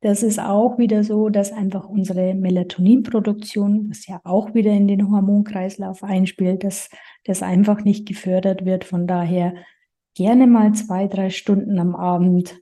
Das 0.00 0.24
ist 0.24 0.40
auch 0.40 0.78
wieder 0.78 1.04
so, 1.04 1.28
dass 1.28 1.52
einfach 1.52 1.88
unsere 1.88 2.34
Melatoninproduktion, 2.34 3.88
was 3.88 4.06
ja 4.06 4.20
auch 4.24 4.52
wieder 4.52 4.72
in 4.72 4.88
den 4.88 5.10
Hormonkreislauf 5.10 6.02
einspielt, 6.02 6.64
dass 6.64 6.90
das 7.24 7.42
einfach 7.42 7.84
nicht 7.84 8.06
gefördert 8.06 8.64
wird. 8.64 8.84
Von 8.84 9.06
daher 9.06 9.54
gerne 10.16 10.46
mal 10.46 10.72
zwei, 10.72 11.06
drei 11.06 11.30
Stunden 11.30 11.78
am 11.78 11.94
Abend 11.94 12.56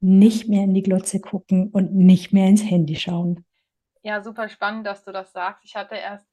nicht 0.00 0.48
mehr 0.48 0.64
in 0.64 0.74
die 0.74 0.82
Glotze 0.82 1.20
gucken 1.20 1.70
und 1.70 1.94
nicht 1.94 2.32
mehr 2.32 2.46
ins 2.46 2.62
Handy 2.62 2.96
schauen. 2.96 3.44
Ja, 4.02 4.22
super 4.22 4.48
spannend, 4.48 4.86
dass 4.86 5.04
du 5.04 5.12
das 5.12 5.32
sagst. 5.32 5.64
Ich 5.64 5.74
hatte 5.74 5.96
erst 5.96 6.26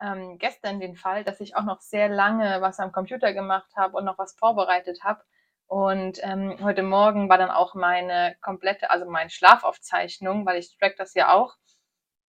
ähm, 0.00 0.38
gestern 0.38 0.80
den 0.80 0.96
Fall, 0.96 1.24
dass 1.24 1.40
ich 1.40 1.56
auch 1.56 1.64
noch 1.64 1.80
sehr 1.80 2.08
lange 2.08 2.60
was 2.60 2.78
am 2.78 2.92
Computer 2.92 3.34
gemacht 3.34 3.70
habe 3.76 3.96
und 3.96 4.04
noch 4.04 4.18
was 4.18 4.34
vorbereitet 4.38 5.02
habe. 5.02 5.22
Und 5.66 6.18
ähm, 6.22 6.56
heute 6.62 6.82
Morgen 6.82 7.28
war 7.28 7.38
dann 7.38 7.50
auch 7.50 7.74
meine 7.74 8.36
komplette, 8.40 8.90
also 8.90 9.08
meine 9.08 9.30
Schlafaufzeichnung, 9.30 10.46
weil 10.46 10.58
ich 10.58 10.76
track 10.78 10.96
das 10.96 11.14
ja 11.14 11.32
auch, 11.32 11.56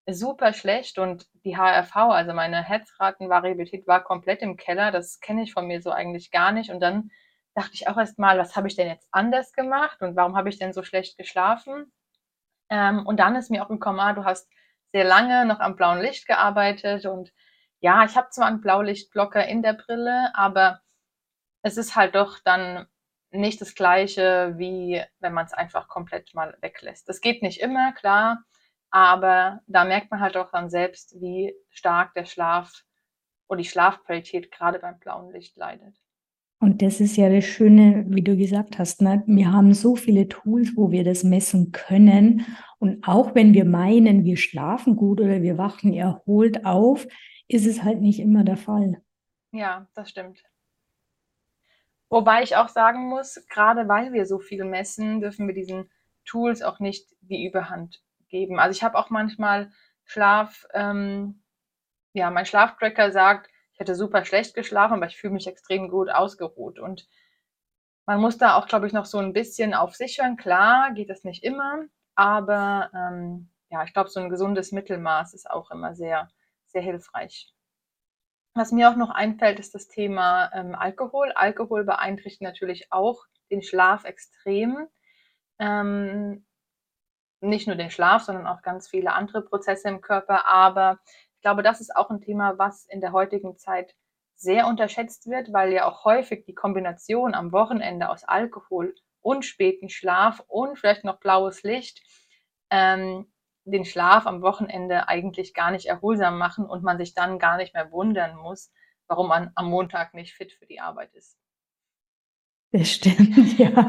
super 0.07 0.53
schlecht 0.53 0.99
und 0.99 1.27
die 1.45 1.57
HRV, 1.57 1.95
also 1.95 2.33
meine 2.33 2.63
Herzratenvariabilität 2.65 3.87
war 3.87 4.03
komplett 4.03 4.43
im 4.43 4.57
Keller. 4.57 4.91
Das 4.91 5.21
kenne 5.21 5.43
ich 5.43 5.53
von 5.53 5.67
mir 5.67 5.81
so 5.81 5.91
eigentlich 5.91 6.31
gar 6.31 6.53
nicht. 6.53 6.71
Und 6.71 6.81
dann 6.81 7.11
dachte 7.55 7.75
ich 7.75 7.89
auch 7.89 7.97
erst 7.97 8.19
mal, 8.19 8.39
was 8.39 8.57
habe 8.57 8.69
ich 8.69 8.77
denn 8.77 8.89
jetzt 8.89 9.09
anders 9.11 9.53
gemacht 9.53 10.01
und 10.03 10.17
warum 10.17 10.37
habe 10.37 10.49
ich 10.49 10.59
denn 10.59 10.73
so 10.73 10.83
schlecht 10.83 11.17
geschlafen? 11.19 11.93
Ähm, 12.71 13.07
und 13.07 13.19
dann 13.19 13.37
ist 13.37 13.51
mir 13.51 13.65
auch 13.65 13.69
gekommen, 13.69 14.01
ah, 14.01 14.13
du 14.13 14.25
hast 14.25 14.49
sehr 14.93 15.05
lange 15.05 15.47
noch 15.47 15.61
am 15.61 15.77
blauen 15.77 16.01
Licht 16.01 16.27
gearbeitet 16.27 17.07
und 17.07 17.33
ja, 17.81 18.05
ich 18.05 18.17
habe 18.17 18.31
zwar 18.31 18.47
einen 18.47 18.61
Blaulichtblocker 18.61 19.47
in 19.47 19.63
der 19.63 19.75
Brille, 19.75 20.31
aber 20.35 20.81
es 21.63 21.77
ist 21.77 21.97
halt 21.97 22.15
doch 22.15 22.39
dann 22.45 22.87
nicht 23.31 23.61
das 23.61 23.75
gleiche, 23.75 24.55
wie 24.59 25.03
wenn 25.21 25.35
man 25.35 25.47
es 25.47 25.53
einfach 25.53 25.89
komplett 25.89 26.35
mal 26.35 26.57
weglässt. 26.61 27.09
Das 27.09 27.21
geht 27.21 27.43
nicht 27.43 27.61
immer, 27.61 27.93
klar, 27.93 28.45
aber 28.91 29.61
da 29.67 29.85
merkt 29.85 30.11
man 30.11 30.21
halt 30.21 30.37
auch 30.37 30.51
dann 30.51 30.71
selbst, 30.71 31.21
wie 31.21 31.55
stark 31.71 32.15
der 32.15 32.27
Schlaf 32.27 32.85
oder 33.49 33.59
die 33.59 33.69
Schlafqualität 33.69 34.51
gerade 34.51 34.79
beim 34.81 34.99
blauen 34.99 35.33
Licht 35.33 35.57
leidet. 35.57 35.97
Und 36.61 36.83
das 36.83 37.01
ist 37.01 37.17
ja 37.17 37.31
das 37.31 37.45
Schöne, 37.45 38.05
wie 38.09 38.23
du 38.23 38.37
gesagt 38.37 38.79
hast, 38.79 39.01
ne? 39.01 39.23
wir 39.27 39.51
haben 39.51 39.73
so 39.73 39.97
viele 39.97 40.29
Tools, 40.29 40.73
wo 40.77 40.91
wir 40.91 41.05
das 41.05 41.25
messen 41.25 41.73
können. 41.73 42.45
Und 42.79 43.09
auch 43.09 43.35
wenn 43.35 43.55
wir 43.55 43.65
meinen, 43.65 44.25
wir 44.25 44.37
schlafen 44.37 44.95
gut 44.95 45.23
oder 45.23 45.41
wir 45.41 45.57
wachen 45.57 45.95
erholt 45.95 46.67
auf, 46.67 47.07
ist 47.49 47.67
es 47.67 47.83
halt 47.83 48.03
nicht 48.03 48.21
immer 48.21 48.45
der 48.45 48.59
Fall. 48.59 49.03
Ja, 49.53 49.89
das 49.95 50.11
stimmt. 50.11 50.45
Wobei 52.11 52.43
ich 52.43 52.57
auch 52.57 52.69
sagen 52.69 53.09
muss, 53.09 53.43
gerade 53.49 53.89
weil 53.89 54.13
wir 54.13 54.27
so 54.27 54.39
viel 54.39 54.65
messen, 54.65 55.21
dürfen 55.21 55.47
wir 55.47 55.55
diesen 55.55 55.91
Tools 56.27 56.61
auch 56.61 56.79
nicht 56.79 57.09
die 57.23 57.47
Überhand 57.47 58.03
geben. 58.29 58.59
Also 58.59 58.77
ich 58.77 58.83
habe 58.83 58.99
auch 58.99 59.09
manchmal 59.09 59.73
Schlaf, 60.05 60.67
ähm, 60.75 61.43
ja, 62.13 62.31
mein 62.31 62.47
Schlaftracker 62.47 63.13
sagt, 63.13 63.51
hätte 63.81 63.95
super 63.95 64.25
schlecht 64.25 64.55
geschlafen, 64.55 64.95
aber 64.95 65.07
ich 65.07 65.17
fühle 65.17 65.33
mich 65.33 65.47
extrem 65.47 65.89
gut 65.89 66.11
ausgeruht. 66.11 66.79
Und 66.79 67.09
man 68.07 68.21
muss 68.21 68.39
da 68.39 68.57
auch, 68.57 68.67
glaube 68.67 68.87
ich, 68.87 68.93
noch 68.93 69.07
so 69.07 69.19
ein 69.19 69.33
bisschen 69.33 69.75
auf 69.75 69.97
sich 69.97 70.19
hören. 70.19 70.37
Klar, 70.37 70.93
geht 70.93 71.11
das 71.11 71.25
nicht 71.25 71.43
immer, 71.43 71.85
aber 72.15 72.91
ähm, 72.95 73.49
ja, 73.71 73.83
ich 73.85 73.93
glaube, 73.93 74.11
so 74.11 74.21
ein 74.21 74.31
gesundes 74.31 74.73
Mittelmaß 74.73 75.35
ist 75.35 75.51
auch 75.51 75.71
immer 75.71 75.95
sehr, 75.95 76.29
sehr 76.67 76.83
hilfreich. 76.83 77.53
Was 78.55 78.73
mir 78.73 78.91
auch 78.91 78.97
noch 78.97 79.11
einfällt, 79.11 79.61
ist 79.61 79.75
das 79.75 79.89
Thema 79.89 80.51
ähm, 80.53 80.75
Alkohol. 80.75 81.33
Alkohol 81.33 81.85
beeinträchtigt 81.85 82.43
natürlich 82.43 82.93
auch 82.93 83.25
den 83.51 83.63
Schlaf 83.63 84.05
extrem. 84.05 84.89
Ähm, 85.59 86.45
nicht 87.41 87.67
nur 87.69 87.77
den 87.77 87.91
Schlaf, 87.91 88.23
sondern 88.23 88.47
auch 88.47 88.63
ganz 88.63 88.89
viele 88.89 89.13
andere 89.13 89.43
Prozesse 89.43 89.89
im 89.89 90.01
Körper. 90.01 90.47
Aber 90.47 90.99
ich 91.41 91.43
glaube, 91.43 91.63
das 91.63 91.81
ist 91.81 91.97
auch 91.97 92.11
ein 92.11 92.21
Thema, 92.21 92.59
was 92.59 92.85
in 92.85 93.01
der 93.01 93.13
heutigen 93.13 93.57
Zeit 93.57 93.97
sehr 94.35 94.67
unterschätzt 94.67 95.27
wird, 95.27 95.55
weil 95.55 95.73
ja 95.73 95.89
auch 95.89 96.05
häufig 96.05 96.45
die 96.45 96.53
Kombination 96.53 97.33
am 97.33 97.51
Wochenende 97.51 98.11
aus 98.11 98.25
Alkohol 98.25 98.95
und 99.23 99.47
späten 99.47 99.89
Schlaf 99.89 100.45
und 100.49 100.79
vielleicht 100.79 101.03
noch 101.03 101.19
blaues 101.19 101.63
Licht 101.63 102.03
ähm, 102.69 103.33
den 103.65 103.87
Schlaf 103.87 104.27
am 104.27 104.43
Wochenende 104.43 105.09
eigentlich 105.09 105.55
gar 105.55 105.71
nicht 105.71 105.87
erholsam 105.87 106.37
machen 106.37 106.67
und 106.67 106.83
man 106.83 106.99
sich 106.99 107.15
dann 107.15 107.39
gar 107.39 107.57
nicht 107.57 107.73
mehr 107.73 107.91
wundern 107.91 108.37
muss, 108.37 108.71
warum 109.09 109.29
man 109.29 109.51
am 109.55 109.71
Montag 109.71 110.13
nicht 110.13 110.35
fit 110.35 110.53
für 110.53 110.67
die 110.67 110.81
Arbeit 110.81 111.15
ist. 111.15 111.39
Das 112.73 112.91
stimmt, 112.91 113.59
ja. 113.59 113.89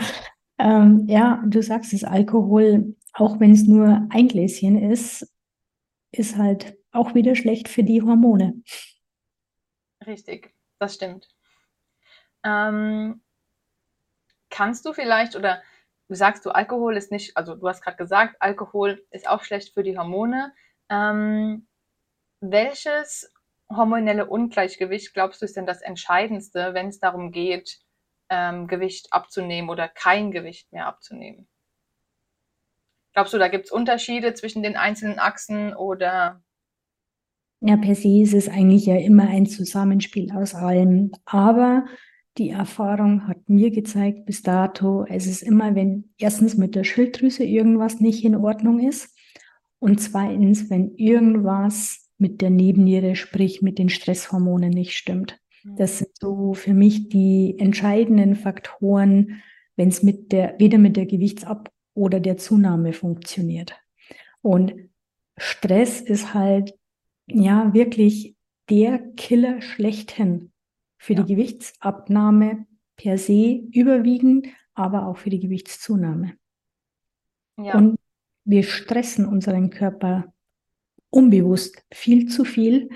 Ähm, 0.58 1.05
ja, 1.10 1.43
du 1.46 1.62
sagst 1.62 1.91
es, 1.91 2.05
Alkohol, 2.05 2.96
auch 3.12 3.41
wenn 3.41 3.51
es 3.51 3.67
nur 3.67 4.08
ein 4.10 4.29
Gläschen 4.29 4.89
ist, 4.89 5.29
ist 6.13 6.38
halt 6.38 6.80
auch 6.91 7.15
wieder 7.15 7.36
schlecht 7.36 7.69
für 7.69 7.83
die 7.83 8.01
Hormone. 8.01 8.62
Richtig, 10.05 10.53
das 10.79 10.95
stimmt. 10.95 11.29
Ähm, 12.43 13.21
kannst 14.50 14.86
du 14.86 14.93
vielleicht 14.93 15.36
oder 15.36 15.62
du 16.07 16.15
sagst 16.15 16.45
du, 16.45 16.51
Alkohol 16.51 16.98
ist 16.98 17.12
nicht, 17.12 17.38
also 17.38 17.55
du 17.55 17.67
hast 17.67 17.81
gerade 17.81 17.98
gesagt, 17.98 18.36
Alkohol 18.39 19.05
ist 19.12 19.27
auch 19.27 19.43
schlecht 19.43 19.74
für 19.74 19.83
die 19.83 19.98
Hormone. 19.98 20.53
Ähm, 20.89 21.67
welches 22.41 23.31
hormonelle 23.69 24.25
Ungleichgewicht 24.25 25.13
glaubst 25.13 25.41
du 25.41 25.45
ist 25.45 25.55
denn 25.55 25.65
das 25.65 25.81
Entscheidendste, 25.81 26.74
wenn 26.74 26.88
es 26.88 27.00
darum 27.00 27.31
geht, 27.31 27.79
ähm, 28.29 28.67
Gewicht 28.67 29.13
abzunehmen 29.13 29.69
oder 29.69 29.88
kein 29.88 30.31
Gewicht 30.31 30.71
mehr 30.74 30.88
abzunehmen? 30.88 31.48
Glaubst 33.13 33.33
du, 33.33 33.38
da 33.38 33.50
gibt 33.50 33.65
es 33.65 33.71
Unterschiede 33.71 34.33
zwischen 34.33 34.63
den 34.63 34.77
einzelnen 34.77 35.19
Achsen 35.19 35.75
oder 35.75 36.41
ja, 37.62 37.77
per 37.77 37.96
se 37.96 38.22
ist 38.22 38.34
es 38.34 38.50
eigentlich 38.50 38.88
ja 38.88 38.98
immer 38.98 39.27
ein 39.27 39.46
Zusammenspiel 39.46 40.32
aus 40.32 40.56
allem. 40.56 41.12
Aber 41.25 41.86
die 42.38 42.50
Erfahrung 42.50 43.27
hat 43.27 43.48
mir 43.48 43.72
gezeigt 43.72 44.25
bis 44.25 44.41
dato, 44.41 45.06
es 45.08 45.27
ist 45.27 45.44
immer, 45.44 45.75
wenn 45.75 46.10
erstens 46.18 46.58
mit 46.58 46.75
der 46.75 46.84
Schilddrüse 46.84 47.44
irgendwas 47.44 48.00
nicht 48.00 48.25
in 48.25 48.36
Ordnung 48.36 48.80
ist 48.80 49.15
und 49.80 50.00
zweitens, 50.00 50.70
wenn 50.70 50.96
irgendwas 50.96 52.10
mit 52.18 52.41
der 52.41 52.50
Nebenniere, 52.50 53.15
sprich 53.15 53.62
mit 53.62 53.77
den 53.80 53.89
Stresshormonen 53.89 54.70
nicht 54.70 54.94
stimmt. 54.94 55.39
Mhm. 55.63 55.75
Das 55.75 56.00
sind 56.00 56.12
so 56.20 56.53
für 56.53 56.74
mich 56.74 57.10
die 57.10 57.56
entscheidenden 57.60 58.36
Faktoren, 58.36 59.41
wenn 59.75 59.89
es 59.89 60.01
mit 60.01 60.32
der, 60.32 60.56
weder 60.58 60.77
mit 60.77 60.98
der 60.98 61.06
Gewichtsab- 61.06 61.72
oder 61.94 62.20
der 62.20 62.38
Zunahme 62.38 62.94
funktioniert. 62.94 63.75
Und 64.41 64.74
Stress 65.38 66.01
ist 66.01 66.34
halt 66.34 66.74
ja 67.35 67.73
wirklich 67.73 68.35
der 68.69 69.00
Killer 69.00 69.61
schlechthin 69.61 70.51
für 70.97 71.13
ja. 71.13 71.23
die 71.23 71.33
Gewichtsabnahme 71.33 72.65
per 72.95 73.17
se 73.17 73.67
überwiegend, 73.71 74.47
aber 74.73 75.07
auch 75.07 75.17
für 75.17 75.29
die 75.29 75.39
Gewichtszunahme. 75.39 76.33
Ja. 77.57 77.75
Und 77.75 77.97
wir 78.45 78.63
stressen 78.63 79.25
unseren 79.25 79.69
Körper 79.69 80.33
unbewusst 81.09 81.83
viel 81.91 82.27
zu 82.27 82.45
viel, 82.45 82.89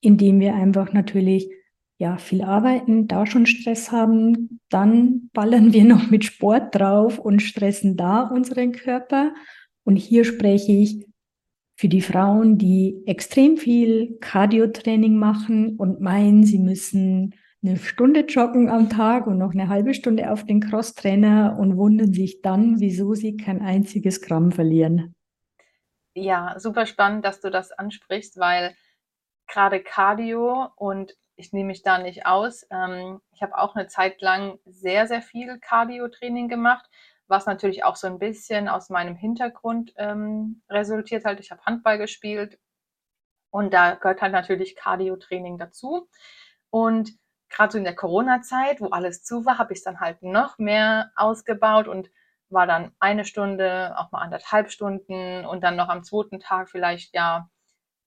indem 0.00 0.40
wir 0.40 0.54
einfach 0.54 0.92
natürlich 0.92 1.50
ja 1.98 2.16
viel 2.16 2.42
arbeiten, 2.42 3.08
da 3.08 3.26
schon 3.26 3.46
Stress 3.46 3.90
haben, 3.90 4.60
dann 4.68 5.30
ballern 5.32 5.72
wir 5.72 5.84
noch 5.86 6.10
mit 6.10 6.24
Sport 6.24 6.74
drauf 6.74 7.18
und 7.18 7.42
stressen 7.42 7.96
da 7.96 8.22
unseren 8.22 8.72
Körper. 8.72 9.34
Und 9.84 9.96
hier 9.96 10.24
spreche 10.24 10.72
ich 10.72 11.07
für 11.78 11.88
die 11.88 12.00
Frauen, 12.00 12.58
die 12.58 13.04
extrem 13.06 13.56
viel 13.56 14.18
Cardio-Training 14.20 15.16
machen 15.16 15.76
und 15.76 16.00
meinen, 16.00 16.42
sie 16.42 16.58
müssen 16.58 17.36
eine 17.62 17.76
Stunde 17.76 18.22
joggen 18.26 18.68
am 18.68 18.90
Tag 18.90 19.28
und 19.28 19.38
noch 19.38 19.52
eine 19.52 19.68
halbe 19.68 19.94
Stunde 19.94 20.32
auf 20.32 20.44
den 20.44 20.58
Crosstrainer 20.58 21.56
und 21.56 21.76
wundern 21.76 22.12
sich 22.12 22.42
dann, 22.42 22.80
wieso 22.80 23.14
sie 23.14 23.36
kein 23.36 23.62
einziges 23.62 24.20
Gramm 24.20 24.50
verlieren. 24.50 25.14
Ja, 26.14 26.58
super 26.58 26.84
spannend, 26.84 27.24
dass 27.24 27.40
du 27.40 27.48
das 27.48 27.70
ansprichst, 27.70 28.40
weil 28.40 28.74
gerade 29.46 29.80
Cardio 29.80 30.70
und 30.74 31.14
ich 31.36 31.52
nehme 31.52 31.68
mich 31.68 31.84
da 31.84 31.98
nicht 31.98 32.26
aus. 32.26 32.66
Ähm, 32.72 33.20
ich 33.32 33.40
habe 33.40 33.56
auch 33.56 33.76
eine 33.76 33.86
Zeit 33.86 34.20
lang 34.20 34.58
sehr, 34.64 35.06
sehr 35.06 35.22
viel 35.22 35.60
Cardio-Training 35.60 36.48
gemacht 36.48 36.90
was 37.28 37.46
natürlich 37.46 37.84
auch 37.84 37.96
so 37.96 38.06
ein 38.06 38.18
bisschen 38.18 38.68
aus 38.68 38.90
meinem 38.90 39.14
Hintergrund 39.14 39.92
ähm, 39.96 40.62
resultiert 40.68 41.24
halt. 41.24 41.40
Ich 41.40 41.50
habe 41.50 41.64
Handball 41.64 41.98
gespielt 41.98 42.58
und 43.50 43.72
da 43.72 43.94
gehört 43.94 44.22
halt 44.22 44.32
natürlich 44.32 44.76
Cardio-Training 44.76 45.58
dazu. 45.58 46.08
Und 46.70 47.12
gerade 47.48 47.72
so 47.72 47.78
in 47.78 47.84
der 47.84 47.96
Corona-Zeit, 47.96 48.80
wo 48.80 48.88
alles 48.88 49.22
zu 49.22 49.44
war, 49.44 49.58
habe 49.58 49.72
ich 49.72 49.82
dann 49.82 50.00
halt 50.00 50.22
noch 50.22 50.58
mehr 50.58 51.12
ausgebaut 51.16 51.88
und 51.88 52.10
war 52.50 52.66
dann 52.66 52.92
eine 52.98 53.24
Stunde, 53.24 53.94
auch 53.98 54.10
mal 54.10 54.22
anderthalb 54.22 54.70
Stunden 54.70 55.44
und 55.44 55.62
dann 55.62 55.76
noch 55.76 55.88
am 55.88 56.02
zweiten 56.02 56.40
Tag 56.40 56.70
vielleicht 56.70 57.14
ja 57.14 57.50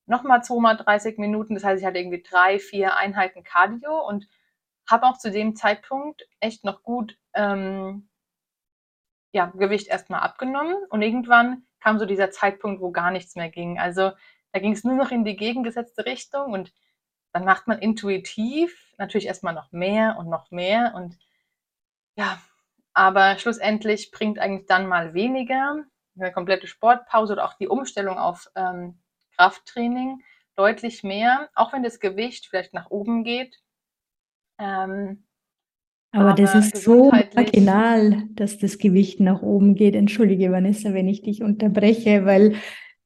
nochmal 0.07 0.43
zweimal 0.43 0.77
30 0.77 1.17
Minuten. 1.19 1.55
Das 1.55 1.63
heißt, 1.63 1.81
ich 1.81 1.85
hatte 1.87 1.99
irgendwie 1.99 2.23
drei, 2.23 2.59
vier 2.59 2.95
Einheiten 2.97 3.43
Cardio 3.43 4.07
und 4.07 4.27
habe 4.89 5.05
auch 5.05 5.17
zu 5.17 5.31
dem 5.31 5.55
Zeitpunkt 5.55 6.27
echt 6.39 6.63
noch 6.63 6.83
gut 6.83 7.17
ähm, 7.33 8.09
ja, 9.31 9.45
Gewicht 9.55 9.87
erstmal 9.87 10.21
abgenommen 10.21 10.75
und 10.89 11.01
irgendwann 11.01 11.63
kam 11.79 11.99
so 11.99 12.05
dieser 12.05 12.31
Zeitpunkt, 12.31 12.81
wo 12.81 12.91
gar 12.91 13.11
nichts 13.11 13.35
mehr 13.35 13.49
ging. 13.49 13.79
Also 13.79 14.11
da 14.51 14.59
ging 14.59 14.73
es 14.73 14.83
nur 14.83 14.95
noch 14.95 15.11
in 15.11 15.23
die 15.23 15.35
gegengesetzte 15.35 16.05
Richtung 16.05 16.51
und 16.53 16.73
dann 17.31 17.45
macht 17.45 17.67
man 17.67 17.79
intuitiv 17.79 18.93
natürlich 18.97 19.27
erstmal 19.27 19.53
noch 19.53 19.71
mehr 19.71 20.17
und 20.19 20.29
noch 20.29 20.51
mehr 20.51 20.93
und 20.95 21.17
ja, 22.15 22.41
aber 22.93 23.37
schlussendlich 23.37 24.11
bringt 24.11 24.37
eigentlich 24.37 24.67
dann 24.67 24.87
mal 24.87 25.13
weniger 25.13 25.77
eine 26.19 26.31
komplette 26.31 26.67
Sportpause 26.67 27.33
oder 27.33 27.45
auch 27.45 27.53
die 27.53 27.69
Umstellung 27.69 28.17
auf 28.17 28.49
ähm, 28.55 29.01
Krafttraining 29.37 30.21
deutlich 30.55 31.03
mehr, 31.03 31.49
auch 31.55 31.71
wenn 31.73 31.83
das 31.83 31.99
Gewicht 31.99 32.47
vielleicht 32.47 32.73
nach 32.73 32.89
oben 32.89 33.23
geht. 33.23 33.57
Ähm, 34.59 35.25
aber, 36.11 36.31
aber, 36.31 36.33
das 36.41 36.55
ist 36.55 36.83
so 36.83 37.11
marginal, 37.35 38.23
dass 38.33 38.57
das 38.57 38.77
Gewicht 38.77 39.19
nach 39.19 39.41
oben 39.41 39.75
geht. 39.75 39.95
Entschuldige, 39.95 40.51
Vanessa, 40.51 40.93
wenn 40.93 41.07
ich 41.07 41.21
dich 41.21 41.41
unterbreche, 41.41 42.25
weil 42.25 42.55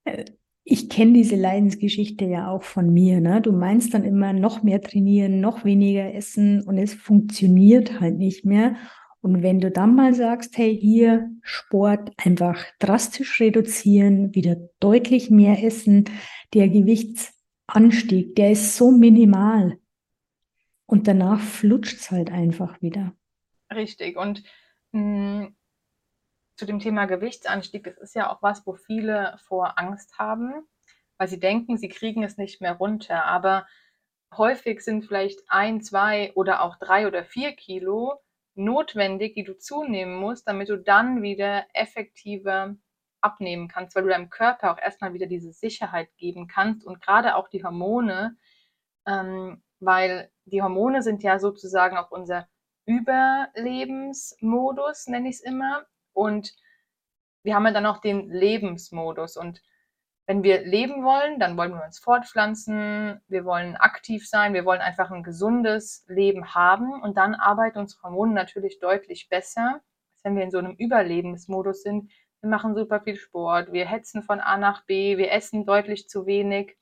äh, 0.06 0.26
ich 0.64 0.90
kenne 0.90 1.14
diese 1.14 1.36
Leidensgeschichte 1.36 2.26
ja 2.26 2.50
auch 2.50 2.64
von 2.64 2.92
mir. 2.92 3.22
Ne? 3.22 3.40
Du 3.40 3.52
meinst 3.52 3.94
dann 3.94 4.04
immer 4.04 4.34
noch 4.34 4.64
mehr 4.64 4.82
trainieren, 4.82 5.40
noch 5.40 5.64
weniger 5.64 6.14
essen 6.16 6.64
und 6.64 6.80
es 6.80 6.96
funktioniert 6.96 8.00
halt 8.00 8.18
nicht 8.18 8.46
mehr. 8.46 8.76
Und 9.22 9.44
wenn 9.44 9.60
du 9.60 9.70
dann 9.70 9.96
mal 9.96 10.16
sagst, 10.16 10.58
hey, 10.58 10.76
hier 10.76 11.30
Sport 11.42 12.12
einfach 12.18 12.64
drastisch 12.80 13.40
reduzieren, 13.40 14.34
wieder 14.34 14.58
deutlich 14.80 15.30
mehr 15.30 15.64
essen, 15.64 16.06
der 16.56 16.70
Gewichtsanstieg, 16.70 18.36
der 18.36 18.52
ist 18.52 18.76
so 18.76 18.90
minimal. 18.92 19.78
Und 20.86 21.08
danach 21.08 21.40
flutscht 21.40 22.00
es 22.00 22.12
halt 22.12 22.32
einfach 22.32 22.82
wieder. 22.82 23.14
Richtig. 23.74 24.18
Und 24.18 24.44
mh, 24.92 25.02
mm, 25.02 25.56
zu 26.56 26.66
dem 26.66 26.80
Thema 26.80 27.06
Gewichtsanstieg, 27.06 27.84
das 27.84 27.98
ist 27.98 28.16
ja 28.16 28.32
auch 28.32 28.42
was, 28.42 28.66
wo 28.66 28.74
viele 28.74 29.38
vor 29.40 29.78
Angst 29.78 30.18
haben, 30.18 30.54
weil 31.18 31.28
sie 31.28 31.40
denken, 31.40 31.78
sie 31.78 31.90
kriegen 31.90 32.24
es 32.24 32.38
nicht 32.38 32.62
mehr 32.62 32.74
runter. 32.74 33.26
Aber 33.26 33.66
häufig 34.36 34.82
sind 34.82 35.06
vielleicht 35.06 35.40
ein, 35.48 35.82
zwei 35.82 36.32
oder 36.36 36.62
auch 36.62 36.78
drei 36.78 37.08
oder 37.08 37.24
vier 37.24 37.54
Kilo 37.54 38.22
notwendig, 38.56 39.36
die 39.36 39.44
du 39.44 39.58
zunehmen 39.58 40.16
musst, 40.16 40.48
damit 40.48 40.70
du 40.70 40.78
dann 40.78 41.22
wieder 41.22 41.66
effektiver 41.74 42.76
abnehmen 43.22 43.68
kannst, 43.68 43.96
weil 43.96 44.04
du 44.04 44.10
deinem 44.10 44.30
Körper 44.30 44.72
auch 44.72 44.78
erstmal 44.78 45.14
wieder 45.14 45.26
diese 45.26 45.52
Sicherheit 45.52 46.16
geben 46.18 46.48
kannst 46.48 46.86
und 46.86 47.02
gerade 47.02 47.36
auch 47.36 47.50
die 47.50 47.64
Hormone, 47.64 48.38
ähm, 49.08 49.62
weil 49.86 50.30
die 50.46 50.62
Hormone 50.62 51.02
sind 51.02 51.24
ja 51.24 51.40
sozusagen 51.40 51.98
auch 51.98 52.12
unser 52.12 52.48
Überlebensmodus, 52.86 55.08
nenne 55.08 55.30
ich 55.30 55.38
es 55.38 55.42
immer. 55.42 55.86
Und 56.14 56.54
wir 57.44 57.56
haben 57.56 57.66
ja 57.66 57.72
dann 57.72 57.86
auch 57.86 58.00
den 58.00 58.30
Lebensmodus. 58.30 59.38
Und 59.38 59.62
wenn 60.28 60.44
wir 60.44 60.66
leben 60.66 61.04
wollen, 61.04 61.40
dann 61.40 61.56
wollen 61.58 61.74
wir 61.74 61.86
uns 61.86 62.00
fortpflanzen, 62.00 63.22
wir 63.28 63.46
wollen 63.46 63.76
aktiv 63.76 64.28
sein, 64.28 64.56
wir 64.56 64.66
wollen 64.66 64.82
einfach 64.82 65.12
ein 65.12 65.22
gesundes 65.24 66.04
Leben 66.08 66.56
haben. 66.56 67.00
Und 67.02 67.18
dann 67.18 67.36
arbeiten 67.36 67.78
unsere 67.80 68.04
Hormone 68.04 68.34
natürlich 68.34 68.80
deutlich 68.80 69.30
besser, 69.30 69.82
als 70.14 70.24
wenn 70.24 70.36
wir 70.36 70.44
in 70.44 70.52
so 70.52 70.58
einem 70.58 70.76
Überlebensmodus 70.76 71.84
sind. 71.84 72.12
Wir 72.42 72.50
machen 72.50 72.76
super 72.76 73.02
viel 73.02 73.16
Sport, 73.16 73.72
wir 73.72 73.88
hetzen 73.88 74.24
von 74.24 74.40
A 74.40 74.58
nach 74.58 74.86
B, 74.86 75.18
wir 75.18 75.32
essen 75.32 75.66
deutlich 75.66 76.10
zu 76.10 76.26
wenig. 76.26 76.78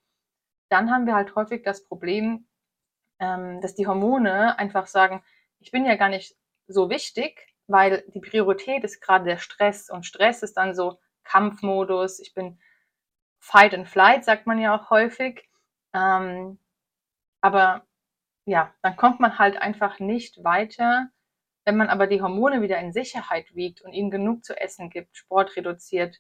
Dann 0.70 0.92
haben 0.92 1.06
wir 1.06 1.16
halt 1.16 1.36
häufig 1.36 1.64
das 1.64 1.86
Problem, 1.86 2.48
ähm, 3.24 3.62
dass 3.62 3.74
die 3.74 3.88
Hormone 3.88 4.60
einfach 4.60 4.88
sagen, 4.88 5.24
ich 5.60 5.72
bin 5.72 5.86
ja 5.86 5.96
gar 5.96 6.10
nicht 6.10 6.36
so 6.68 6.90
wichtig, 6.90 7.48
weil 7.68 8.04
die 8.14 8.20
Priorität 8.20 8.84
ist 8.84 9.00
gerade 9.00 9.26
der 9.26 9.38
Stress 9.38 9.90
und 9.90 10.06
Stress 10.06 10.44
ist 10.44 10.56
dann 10.58 10.76
so 10.76 11.00
Kampfmodus, 11.24 12.20
ich 12.20 12.34
bin 12.34 12.60
Fight 13.40 13.74
and 13.74 13.88
Flight, 13.88 14.26
sagt 14.26 14.46
man 14.46 14.60
ja 14.60 14.76
auch 14.76 14.90
häufig. 14.90 15.50
Ähm, 15.94 16.60
aber 17.42 17.86
ja, 18.46 18.74
dann 18.82 18.98
kommt 18.98 19.22
man 19.22 19.38
halt 19.40 19.58
einfach 19.58 20.00
nicht 20.00 20.44
weiter. 20.44 21.10
Wenn 21.66 21.78
man 21.78 21.90
aber 21.90 22.08
die 22.08 22.22
Hormone 22.22 22.62
wieder 22.62 22.80
in 22.80 22.92
Sicherheit 22.92 23.56
wiegt 23.56 23.82
und 23.82 23.94
ihnen 23.94 24.12
genug 24.12 24.44
zu 24.44 24.60
essen 24.60 24.90
gibt, 24.90 25.16
Sport 25.16 25.56
reduziert 25.56 26.20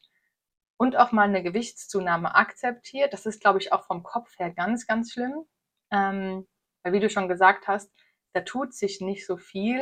und 0.77 0.95
auch 0.95 1.11
mal 1.11 1.27
eine 1.27 1.43
Gewichtszunahme 1.43 2.33
akzeptiert, 2.33 3.11
das 3.11 3.25
ist, 3.25 3.41
glaube 3.41 3.59
ich, 3.59 3.73
auch 3.73 3.83
vom 3.85 4.03
Kopf 4.03 4.39
her 4.39 4.51
ganz, 4.51 4.87
ganz 4.87 5.11
schlimm. 5.11 5.45
Ähm, 5.91 6.47
weil 6.83 6.93
wie 6.93 6.99
du 6.99 7.09
schon 7.09 7.27
gesagt 7.27 7.67
hast, 7.67 7.91
da 8.33 8.41
tut 8.41 8.73
sich 8.73 9.01
nicht 9.01 9.25
so 9.25 9.37
viel. 9.37 9.81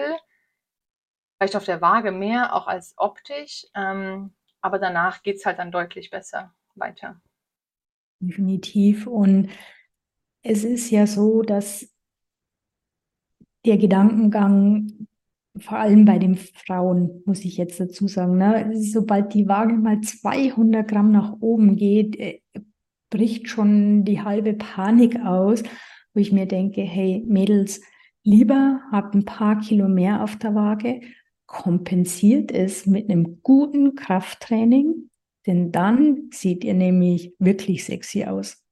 Vielleicht 1.38 1.56
auf 1.56 1.66
der 1.66 1.82
Waage 1.82 2.12
mehr, 2.12 2.56
auch 2.56 2.68
als 2.68 2.94
optisch. 2.98 3.66
Ähm, 3.76 4.34
aber 4.62 4.78
danach 4.78 5.24
geht 5.24 5.38
es 5.38 5.46
halt 5.46 5.60
dann 5.60 5.72
deutlich 5.72 6.12
besser 6.12 6.54
weiter. 6.76 7.20
Definitiv. 8.20 9.08
Und 9.08 9.50
es 10.44 10.64
ist 10.64 10.92
ja 10.92 11.08
so, 11.08 11.42
dass 11.42 11.90
der 13.66 13.78
Gedankengang, 13.78 15.08
vor 15.58 15.78
allem 15.78 16.06
bei 16.06 16.20
den 16.20 16.36
Frauen, 16.36 17.24
muss 17.26 17.44
ich 17.44 17.58
jetzt 17.58 17.80
dazu 17.80 18.08
sagen, 18.08 18.38
ne, 18.38 18.72
sobald 18.76 19.34
die 19.34 19.48
Waage 19.48 19.74
mal 19.74 20.02
200 20.02 20.88
Gramm 20.88 21.12
nach 21.12 21.34
oben 21.40 21.76
geht, 21.76 22.16
äh, 22.20 22.42
bricht 23.10 23.50
schon 23.50 24.06
die 24.06 24.22
halbe 24.22 24.54
Panik 24.54 25.20
aus 25.20 25.64
wo 26.14 26.20
ich 26.20 26.32
mir 26.32 26.46
denke, 26.46 26.82
hey 26.82 27.24
Mädels, 27.28 27.82
lieber 28.24 28.82
habt 28.92 29.16
ein 29.16 29.26
paar 29.26 29.60
Kilo 29.60 29.88
mehr 29.88 30.24
auf 30.24 30.38
der 30.38 30.56
Waage, 30.56 31.02
kompensiert 31.46 32.52
es 32.52 32.86
mit 32.86 33.10
einem 33.10 33.42
guten 33.44 33.96
Krafttraining, 33.96 35.10
denn 35.46 35.72
dann 35.72 36.30
seht 36.32 36.64
ihr 36.64 36.74
nämlich 36.74 37.36
wirklich 37.40 37.86
sexy 37.86 38.26
aus. 38.26 38.64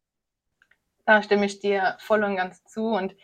Da 1.06 1.24
stimme 1.24 1.46
ich 1.46 1.60
dir 1.60 1.98
voll 2.00 2.24
und 2.24 2.36
ganz 2.36 2.64
zu 2.64 2.86
und 2.86 3.16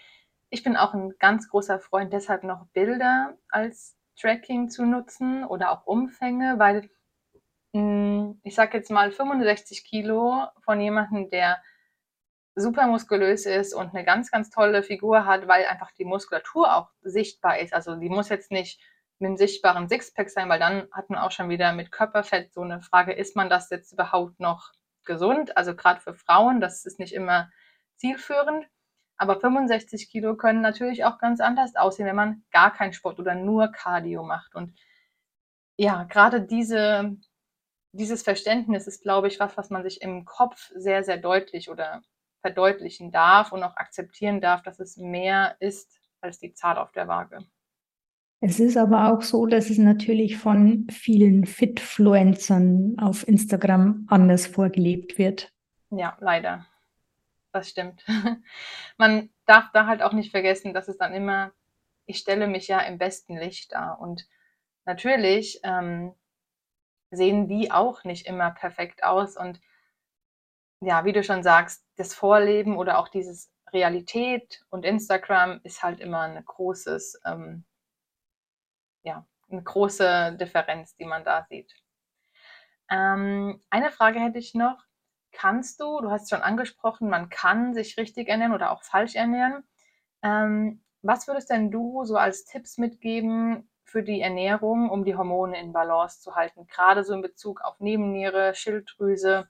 ich 0.49 0.63
bin 0.63 0.75
auch 0.75 0.93
ein 0.93 1.13
ganz 1.19 1.49
großer 1.49 1.79
Freund, 1.79 2.13
deshalb 2.13 2.43
noch 2.43 2.67
Bilder 2.73 3.37
als 3.49 3.97
Tracking 4.19 4.69
zu 4.69 4.85
nutzen 4.85 5.43
oder 5.43 5.71
auch 5.71 5.85
Umfänge, 5.85 6.55
weil 6.57 6.89
hm, 7.73 8.39
ich 8.43 8.55
sage 8.55 8.77
jetzt 8.77 8.89
mal 8.89 9.11
65 9.11 9.83
Kilo 9.83 10.45
von 10.63 10.79
jemandem, 10.79 11.29
der 11.29 11.61
super 12.55 12.87
muskulös 12.87 13.45
ist 13.45 13.73
und 13.73 13.93
eine 13.93 14.05
ganz, 14.05 14.31
ganz 14.31 14.49
tolle 14.49 14.81
Figur 14.81 15.25
hat, 15.25 15.47
weil 15.47 15.65
einfach 15.65 15.91
die 15.91 16.05
Muskulatur 16.05 16.73
auch 16.75 16.89
sichtbar 17.01 17.59
ist. 17.59 17.73
Also 17.73 17.95
die 17.95 18.09
muss 18.09 18.29
jetzt 18.29 18.51
nicht 18.51 18.81
mit 19.19 19.27
einem 19.27 19.37
sichtbaren 19.37 19.87
Sixpack 19.89 20.29
sein, 20.29 20.49
weil 20.49 20.59
dann 20.59 20.87
hat 20.91 21.09
man 21.09 21.19
auch 21.19 21.31
schon 21.31 21.49
wieder 21.49 21.73
mit 21.73 21.91
Körperfett 21.91 22.53
so 22.53 22.61
eine 22.61 22.81
Frage, 22.81 23.13
ist 23.13 23.35
man 23.35 23.49
das 23.49 23.69
jetzt 23.69 23.91
überhaupt 23.93 24.39
noch 24.39 24.71
gesund? 25.05 25.57
Also 25.57 25.75
gerade 25.75 26.01
für 26.01 26.15
Frauen, 26.15 26.61
das 26.61 26.85
ist 26.85 26.99
nicht 26.99 27.13
immer 27.13 27.49
zielführend. 27.97 28.65
Aber 29.17 29.39
65 29.39 30.09
Kilo 30.09 30.35
können 30.35 30.61
natürlich 30.61 31.05
auch 31.05 31.17
ganz 31.19 31.39
anders 31.39 31.75
aussehen, 31.75 32.05
wenn 32.05 32.15
man 32.15 32.43
gar 32.51 32.73
keinen 32.73 32.93
Sport 32.93 33.19
oder 33.19 33.35
nur 33.35 33.71
Cardio 33.71 34.23
macht. 34.23 34.55
Und 34.55 34.77
ja, 35.77 36.03
gerade 36.03 36.41
diese, 36.41 37.15
dieses 37.93 38.23
Verständnis 38.23 38.87
ist, 38.87 39.01
glaube 39.03 39.27
ich, 39.27 39.39
was, 39.39 39.55
was 39.55 39.69
man 39.69 39.83
sich 39.83 40.01
im 40.01 40.25
Kopf 40.25 40.71
sehr, 40.75 41.03
sehr 41.03 41.17
deutlich 41.17 41.69
oder 41.69 42.01
verdeutlichen 42.45 43.11
darf 43.11 43.51
und 43.51 43.63
auch 43.63 43.75
akzeptieren 43.75 44.39
darf, 44.39 44.61
dass 44.61 44.79
es 44.79 44.97
mehr 44.97 45.55
ist 45.59 45.99
als 46.21 46.37
die 46.37 46.53
Zahl 46.53 46.77
auf 46.77 46.91
der 46.91 47.07
Waage. 47.07 47.39
Es 48.39 48.59
ist 48.59 48.77
aber 48.77 49.11
auch 49.11 49.23
so, 49.23 49.47
dass 49.47 49.71
es 49.71 49.79
natürlich 49.79 50.37
von 50.37 50.85
vielen 50.91 51.47
Fitfluencern 51.47 52.97
auf 52.99 53.27
Instagram 53.27 54.05
anders 54.09 54.45
vorgelebt 54.45 55.17
wird. 55.17 55.51
Ja, 55.89 56.15
leider. 56.19 56.67
Das 57.51 57.67
stimmt. 57.67 58.05
Man 58.97 59.31
darf 59.47 59.71
da 59.73 59.87
halt 59.87 60.03
auch 60.03 60.13
nicht 60.13 60.29
vergessen, 60.29 60.75
dass 60.75 60.87
es 60.87 60.99
dann 60.99 61.15
immer, 61.15 61.51
ich 62.05 62.19
stelle 62.19 62.45
mich 62.45 62.67
ja 62.67 62.79
im 62.81 62.99
besten 62.99 63.37
Licht 63.37 63.71
dar. 63.71 63.99
Und 63.99 64.27
natürlich 64.85 65.61
ähm, 65.63 66.13
sehen 67.09 67.47
die 67.47 67.71
auch 67.71 68.03
nicht 68.03 68.27
immer 68.27 68.51
perfekt 68.51 69.03
aus. 69.03 69.35
Und 69.35 69.59
ja, 70.81 71.05
wie 71.05 71.13
du 71.13 71.23
schon 71.23 71.43
sagst, 71.43 71.85
das 71.95 72.13
Vorleben 72.13 72.77
oder 72.77 72.99
auch 72.99 73.07
dieses 73.09 73.51
Realität 73.71 74.63
und 74.69 74.85
Instagram 74.85 75.59
ist 75.63 75.83
halt 75.83 75.99
immer 75.99 76.21
ein 76.21 76.43
großes, 76.43 77.21
ähm, 77.25 77.65
ja, 79.03 79.25
eine 79.49 79.63
große 79.63 80.37
Differenz, 80.39 80.95
die 80.95 81.05
man 81.05 81.23
da 81.23 81.45
sieht. 81.49 81.73
Ähm, 82.89 83.61
eine 83.69 83.91
Frage 83.91 84.19
hätte 84.19 84.39
ich 84.39 84.53
noch. 84.53 84.83
Kannst 85.31 85.81
du, 85.81 85.99
du 86.01 86.11
hast 86.11 86.29
schon 86.29 86.41
angesprochen, 86.41 87.09
man 87.09 87.29
kann 87.29 87.73
sich 87.73 87.97
richtig 87.97 88.29
ernähren 88.29 88.53
oder 88.53 88.71
auch 88.71 88.83
falsch 88.83 89.15
ernähren. 89.15 89.63
Ähm, 90.23 90.81
was 91.01 91.27
würdest 91.27 91.49
denn 91.49 91.71
du 91.71 92.03
so 92.05 92.17
als 92.17 92.45
Tipps 92.45 92.77
mitgeben 92.77 93.69
für 93.83 94.01
die 94.01 94.21
Ernährung, 94.21 94.89
um 94.89 95.03
die 95.03 95.15
Hormone 95.15 95.59
in 95.59 95.73
Balance 95.73 96.21
zu 96.21 96.35
halten? 96.35 96.67
Gerade 96.67 97.03
so 97.03 97.13
in 97.13 97.21
Bezug 97.21 97.61
auf 97.61 97.79
Nebenniere, 97.79 98.55
Schilddrüse. 98.55 99.49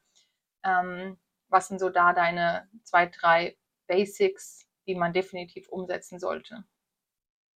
Ähm, 0.65 1.17
was 1.49 1.67
sind 1.67 1.79
so 1.79 1.89
da 1.89 2.13
deine 2.13 2.67
zwei, 2.83 3.05
drei 3.05 3.55
Basics, 3.87 4.67
die 4.87 4.95
man 4.95 5.13
definitiv 5.13 5.69
umsetzen 5.69 6.19
sollte? 6.19 6.65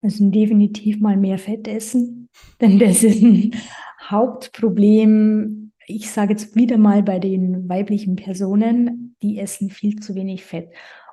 Also 0.01 0.29
definitiv 0.29 0.99
mal 0.99 1.17
mehr 1.17 1.39
Fett 1.39 1.67
essen, 1.67 2.29
denn 2.61 2.79
das 2.79 3.03
ist 3.03 3.21
ein 3.21 3.55
Hauptproblem. 4.01 5.71
Ich 5.87 6.11
sage 6.11 6.33
jetzt 6.33 6.55
wieder 6.55 6.77
mal 6.77 7.01
bei 7.01 7.17
den 7.17 7.67
weiblichen 7.69 8.15
Personen, 8.15 9.15
die 9.21 9.39
essen 9.39 9.69
viel 9.69 9.99
zu 9.99 10.15
wenig 10.15 10.43
Fett. 10.43 10.69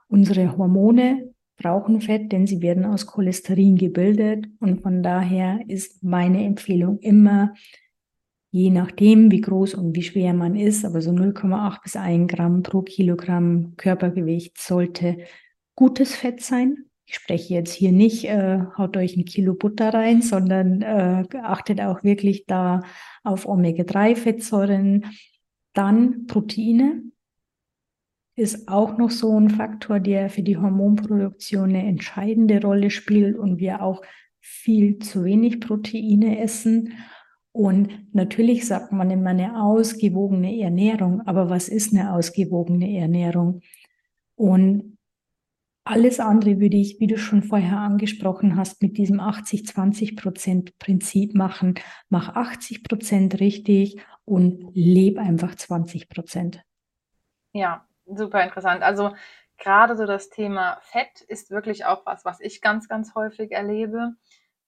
Unsere 0.09 0.57
Hormone 0.57 1.33
brauchen 1.57 2.00
Fett, 2.00 2.33
denn 2.33 2.46
sie 2.46 2.61
werden 2.61 2.85
aus 2.85 3.07
Cholesterin 3.07 3.76
gebildet 3.76 4.46
und 4.61 4.83
von 4.83 5.02
daher 5.02 5.61
ist 5.68 6.02
meine 6.02 6.44
Empfehlung 6.44 6.98
immer, 6.98 7.54
je 8.55 8.71
nachdem, 8.71 9.33
wie 9.33 9.40
groß 9.40 9.75
und 9.75 9.97
wie 9.97 10.05
schwer 10.05 10.33
man 10.33 10.55
ist, 10.55 10.85
aber 10.85 11.03
so 11.03 11.11
0,8 11.11 11.83
bis 11.83 11.97
1 11.97 12.31
Gramm 12.31 12.62
pro 12.62 12.83
Kilogramm 12.83 13.75
Körpergewicht 13.77 14.59
sollte 14.59 15.19
gutes 15.75 16.14
Fett 16.14 16.40
sein. 16.40 16.85
Ich 17.05 17.17
spreche 17.17 17.53
jetzt 17.53 17.73
hier 17.73 17.90
nicht, 17.90 18.27
äh, 18.27 18.61
haut 18.79 18.97
euch 18.97 19.17
ein 19.17 19.25
Kilo 19.25 19.55
Butter 19.55 19.93
rein, 19.93 20.23
sondern 20.23 20.83
äh, 20.83 21.25
achtet 21.43 21.81
auch 21.81 22.05
wirklich 22.05 22.47
da 22.47 22.83
auf 23.25 23.45
Omega-3-Fettsäuren. 23.45 25.07
Dann 25.73 26.27
Proteine 26.29 27.03
ist 28.37 28.69
auch 28.69 28.97
noch 28.99 29.11
so 29.11 29.37
ein 29.37 29.51
Faktor, 29.51 29.99
der 29.99 30.31
für 30.31 30.45
die 30.45 30.59
Hormonproduktion 30.59 31.71
eine 31.71 31.87
entscheidende 31.88 32.62
Rolle 32.62 32.93
spielt 32.93 33.37
und 33.37 33.59
wir 33.59 33.83
auch 33.83 34.01
viel 34.38 35.01
zu 35.01 35.25
wenig 35.25 35.59
Proteine 35.59 36.38
essen. 36.38 36.93
Und 37.57 38.12
natürlich 38.12 38.67
sagt 38.67 38.90
man 38.90 39.12
immer 39.12 39.31
eine 39.31 39.62
ausgewogene 39.62 40.59
Ernährung, 40.59 41.21
aber 41.25 41.51
was 41.51 41.69
ist 41.69 41.95
eine 41.95 42.12
ausgewogene 42.12 42.99
Ernährung? 42.99 43.61
Und 44.35 44.99
alles 45.85 46.19
andere 46.19 46.59
würde 46.59 46.77
ich, 46.77 46.99
wie 46.99 47.07
du 47.07 47.17
schon 47.17 47.45
vorher 47.45 47.79
angesprochen 47.79 48.57
hast, 48.57 48.83
mit 48.83 48.99
diesem 48.99 49.21
80-20-Prozent-Prinzip 49.21 51.37
machen. 51.37 51.75
Mach 52.09 52.35
80 52.35 52.83
Prozent 52.83 53.38
richtig 53.38 54.05
und 54.25 54.73
leb 54.75 55.19
einfach 55.19 55.55
20 55.55 56.09
Prozent. 56.09 56.61
Ja, 57.53 57.87
super 58.05 58.43
interessant. 58.43 58.83
Also 58.83 59.12
gerade 59.59 59.97
so 59.97 60.07
das 60.07 60.29
Thema 60.29 60.79
Fett 60.81 61.21
ist 61.29 61.53
wirklich 61.53 61.85
auch 61.85 62.05
was, 62.05 62.25
was 62.25 62.40
ich 62.40 62.61
ganz, 62.61 62.88
ganz 62.88 63.14
häufig 63.14 63.53
erlebe. 63.53 64.17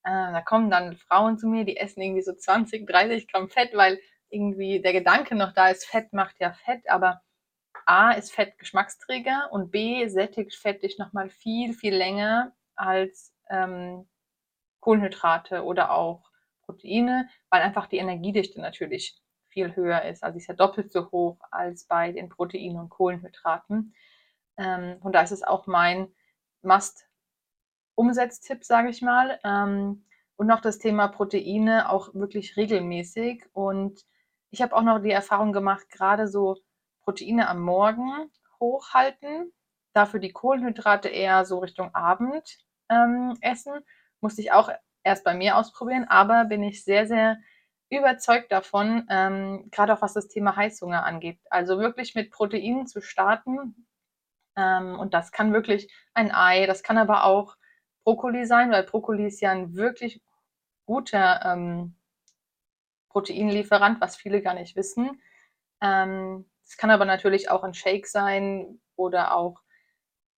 Äh, 0.06 0.32
da 0.32 0.40
kommen 0.40 0.70
dann 0.70 0.96
Frauen 0.96 1.36
zu 1.36 1.48
mir, 1.48 1.64
die 1.64 1.76
essen 1.76 2.00
irgendwie 2.00 2.22
so 2.22 2.32
20, 2.32 2.86
30 2.86 3.26
Gramm 3.26 3.48
Fett, 3.50 3.74
weil 3.74 3.98
irgendwie 4.30 4.80
der 4.80 4.92
Gedanke 4.92 5.34
noch 5.34 5.52
da 5.52 5.68
ist, 5.68 5.84
Fett 5.84 6.12
macht 6.12 6.36
ja 6.38 6.52
Fett, 6.52 6.88
aber 6.88 7.22
A 7.86 8.12
ist 8.12 8.32
Fett 8.32 8.56
Geschmacksträger 8.58 9.48
und 9.50 9.72
B 9.72 10.06
sättigt 10.06 10.54
Fett 10.54 10.84
dich 10.84 10.98
nochmal 10.98 11.28
viel, 11.28 11.74
viel 11.74 11.94
länger 11.94 12.52
als 12.76 13.34
ähm, 13.50 14.08
Kohlenhydrate 14.78 15.64
oder 15.64 15.90
auch 15.90 16.30
Proteine, 16.66 17.28
weil 17.50 17.62
einfach 17.62 17.88
die 17.88 17.98
Energiedichte 17.98 18.60
natürlich 18.60 19.20
viel 19.48 19.74
höher 19.74 20.02
ist. 20.02 20.22
Also 20.22 20.38
ist 20.38 20.46
ja 20.46 20.54
doppelt 20.54 20.92
so 20.92 21.10
hoch 21.10 21.38
als 21.50 21.84
bei 21.84 22.12
den 22.12 22.28
Proteinen 22.28 22.78
und 22.78 22.90
Kohlenhydraten. 22.90 23.94
Ähm, 24.56 24.98
und 25.00 25.14
da 25.14 25.22
ist 25.22 25.32
es 25.32 25.42
auch 25.42 25.66
mein 25.66 26.14
Must-Umsetztipp, 27.96 28.64
sage 28.64 28.90
ich 28.90 29.02
mal. 29.02 29.38
Ähm, 29.44 30.04
und 30.36 30.46
noch 30.46 30.60
das 30.60 30.78
Thema 30.78 31.08
Proteine 31.08 31.90
auch 31.90 32.14
wirklich 32.14 32.56
regelmäßig. 32.56 33.44
Und 33.52 34.04
ich 34.50 34.62
habe 34.62 34.76
auch 34.76 34.82
noch 34.82 35.00
die 35.00 35.10
Erfahrung 35.10 35.52
gemacht, 35.52 35.88
gerade 35.90 36.28
so 36.28 36.58
Proteine 37.02 37.48
am 37.48 37.60
Morgen 37.60 38.30
hochhalten, 38.60 39.52
dafür 39.92 40.20
die 40.20 40.32
Kohlenhydrate 40.32 41.08
eher 41.08 41.44
so 41.44 41.58
Richtung 41.58 41.94
Abend 41.94 42.58
ähm, 42.90 43.36
essen. 43.40 43.72
Musste 44.20 44.42
ich 44.42 44.52
auch 44.52 44.70
erst 45.02 45.24
bei 45.24 45.34
mir 45.34 45.56
ausprobieren, 45.56 46.06
aber 46.08 46.44
bin 46.44 46.62
ich 46.62 46.84
sehr, 46.84 47.06
sehr 47.06 47.38
überzeugt 47.88 48.50
davon, 48.50 49.06
ähm, 49.08 49.68
gerade 49.70 49.94
auch 49.94 50.02
was 50.02 50.14
das 50.14 50.28
Thema 50.28 50.56
Heißhunger 50.56 51.04
angeht. 51.04 51.38
Also 51.50 51.78
wirklich 51.78 52.14
mit 52.14 52.30
Proteinen 52.30 52.86
zu 52.86 53.00
starten. 53.00 53.86
Ähm, 54.56 54.98
und 54.98 55.14
das 55.14 55.32
kann 55.32 55.52
wirklich 55.52 55.92
ein 56.12 56.34
Ei, 56.34 56.66
das 56.66 56.82
kann 56.82 56.98
aber 56.98 57.24
auch 57.24 57.56
Brokkoli 58.06 58.46
sein, 58.46 58.70
weil 58.70 58.84
Brokkoli 58.84 59.26
ist 59.26 59.40
ja 59.40 59.50
ein 59.50 59.74
wirklich 59.74 60.22
guter 60.86 61.44
ähm, 61.44 61.96
Proteinlieferant, 63.08 64.00
was 64.00 64.14
viele 64.14 64.42
gar 64.42 64.54
nicht 64.54 64.76
wissen. 64.76 65.20
Ähm, 65.82 66.46
es 66.64 66.76
kann 66.76 66.92
aber 66.92 67.04
natürlich 67.04 67.50
auch 67.50 67.64
ein 67.64 67.74
Shake 67.74 68.06
sein 68.06 68.78
oder 68.94 69.34
auch 69.34 69.60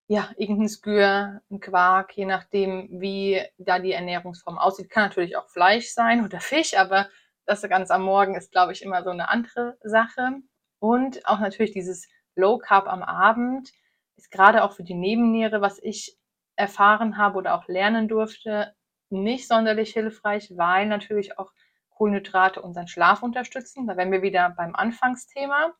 ja, 0.06 0.30
irgendein 0.38 0.70
Skür, 0.70 1.42
ein 1.50 1.60
Quark, 1.60 2.16
je 2.16 2.24
nachdem, 2.24 2.88
wie 3.02 3.42
da 3.58 3.78
die 3.78 3.92
Ernährungsform 3.92 4.56
aussieht. 4.56 4.88
Kann 4.88 5.02
natürlich 5.02 5.36
auch 5.36 5.50
Fleisch 5.50 5.90
sein 5.90 6.24
oder 6.24 6.40
Fisch, 6.40 6.74
aber 6.74 7.10
das 7.44 7.60
ganz 7.68 7.90
am 7.90 8.02
Morgen 8.02 8.34
ist, 8.34 8.50
glaube 8.50 8.72
ich, 8.72 8.80
immer 8.80 9.04
so 9.04 9.10
eine 9.10 9.28
andere 9.28 9.76
Sache. 9.82 10.40
Und 10.78 11.26
auch 11.26 11.40
natürlich 11.40 11.72
dieses 11.72 12.08
Low 12.34 12.56
Carb 12.56 12.88
am 12.88 13.02
Abend 13.02 13.72
ist 14.16 14.30
gerade 14.30 14.64
auch 14.64 14.72
für 14.72 14.84
die 14.84 14.94
Nebenniere, 14.94 15.60
was 15.60 15.78
ich 15.82 16.18
erfahren 16.58 17.16
habe 17.16 17.38
oder 17.38 17.54
auch 17.54 17.68
lernen 17.68 18.08
durfte, 18.08 18.74
nicht 19.10 19.48
sonderlich 19.48 19.92
hilfreich, 19.92 20.52
weil 20.56 20.86
natürlich 20.86 21.38
auch 21.38 21.52
Kohlenhydrate 21.90 22.60
unseren 22.60 22.88
Schlaf 22.88 23.22
unterstützen. 23.22 23.86
Da 23.86 23.96
wären 23.96 24.12
wir 24.12 24.22
wieder 24.22 24.50
beim 24.50 24.74
Anfangsthema 24.74 25.74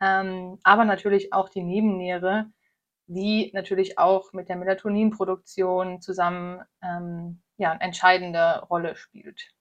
ähm, 0.00 0.58
aber 0.62 0.84
natürlich 0.84 1.32
auch 1.32 1.48
die 1.48 1.62
Nebenniere, 1.62 2.46
die 3.06 3.50
natürlich 3.54 3.98
auch 3.98 4.32
mit 4.32 4.48
der 4.48 4.56
Melatoninproduktion 4.56 6.00
zusammen 6.00 6.60
ähm, 6.82 7.40
ja, 7.58 7.72
eine 7.72 7.80
entscheidende 7.80 8.62
Rolle 8.70 8.96
spielt. 8.96 9.52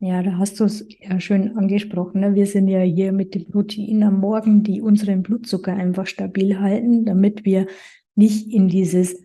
Ja, 0.00 0.22
da 0.22 0.38
hast 0.38 0.60
du 0.60 0.64
es 0.64 0.86
ja 0.98 1.18
schön 1.20 1.56
angesprochen. 1.56 2.20
Ne? 2.20 2.34
Wir 2.34 2.46
sind 2.46 2.68
ja 2.68 2.80
hier 2.80 3.12
mit 3.12 3.34
dem 3.34 3.50
Protein 3.50 4.02
am 4.02 4.20
Morgen, 4.20 4.62
die 4.62 4.80
unseren 4.80 5.22
Blutzucker 5.22 5.74
einfach 5.74 6.06
stabil 6.06 6.58
halten, 6.58 7.04
damit 7.04 7.44
wir 7.44 7.66
nicht 8.14 8.52
in 8.52 8.68
dieses 8.68 9.24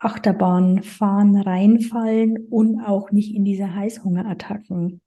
Achterbahnfahren 0.00 1.36
reinfallen 1.36 2.46
und 2.48 2.80
auch 2.80 3.12
nicht 3.12 3.34
in 3.34 3.44
diese 3.44 3.74
Heißhungerattacken. 3.74 5.00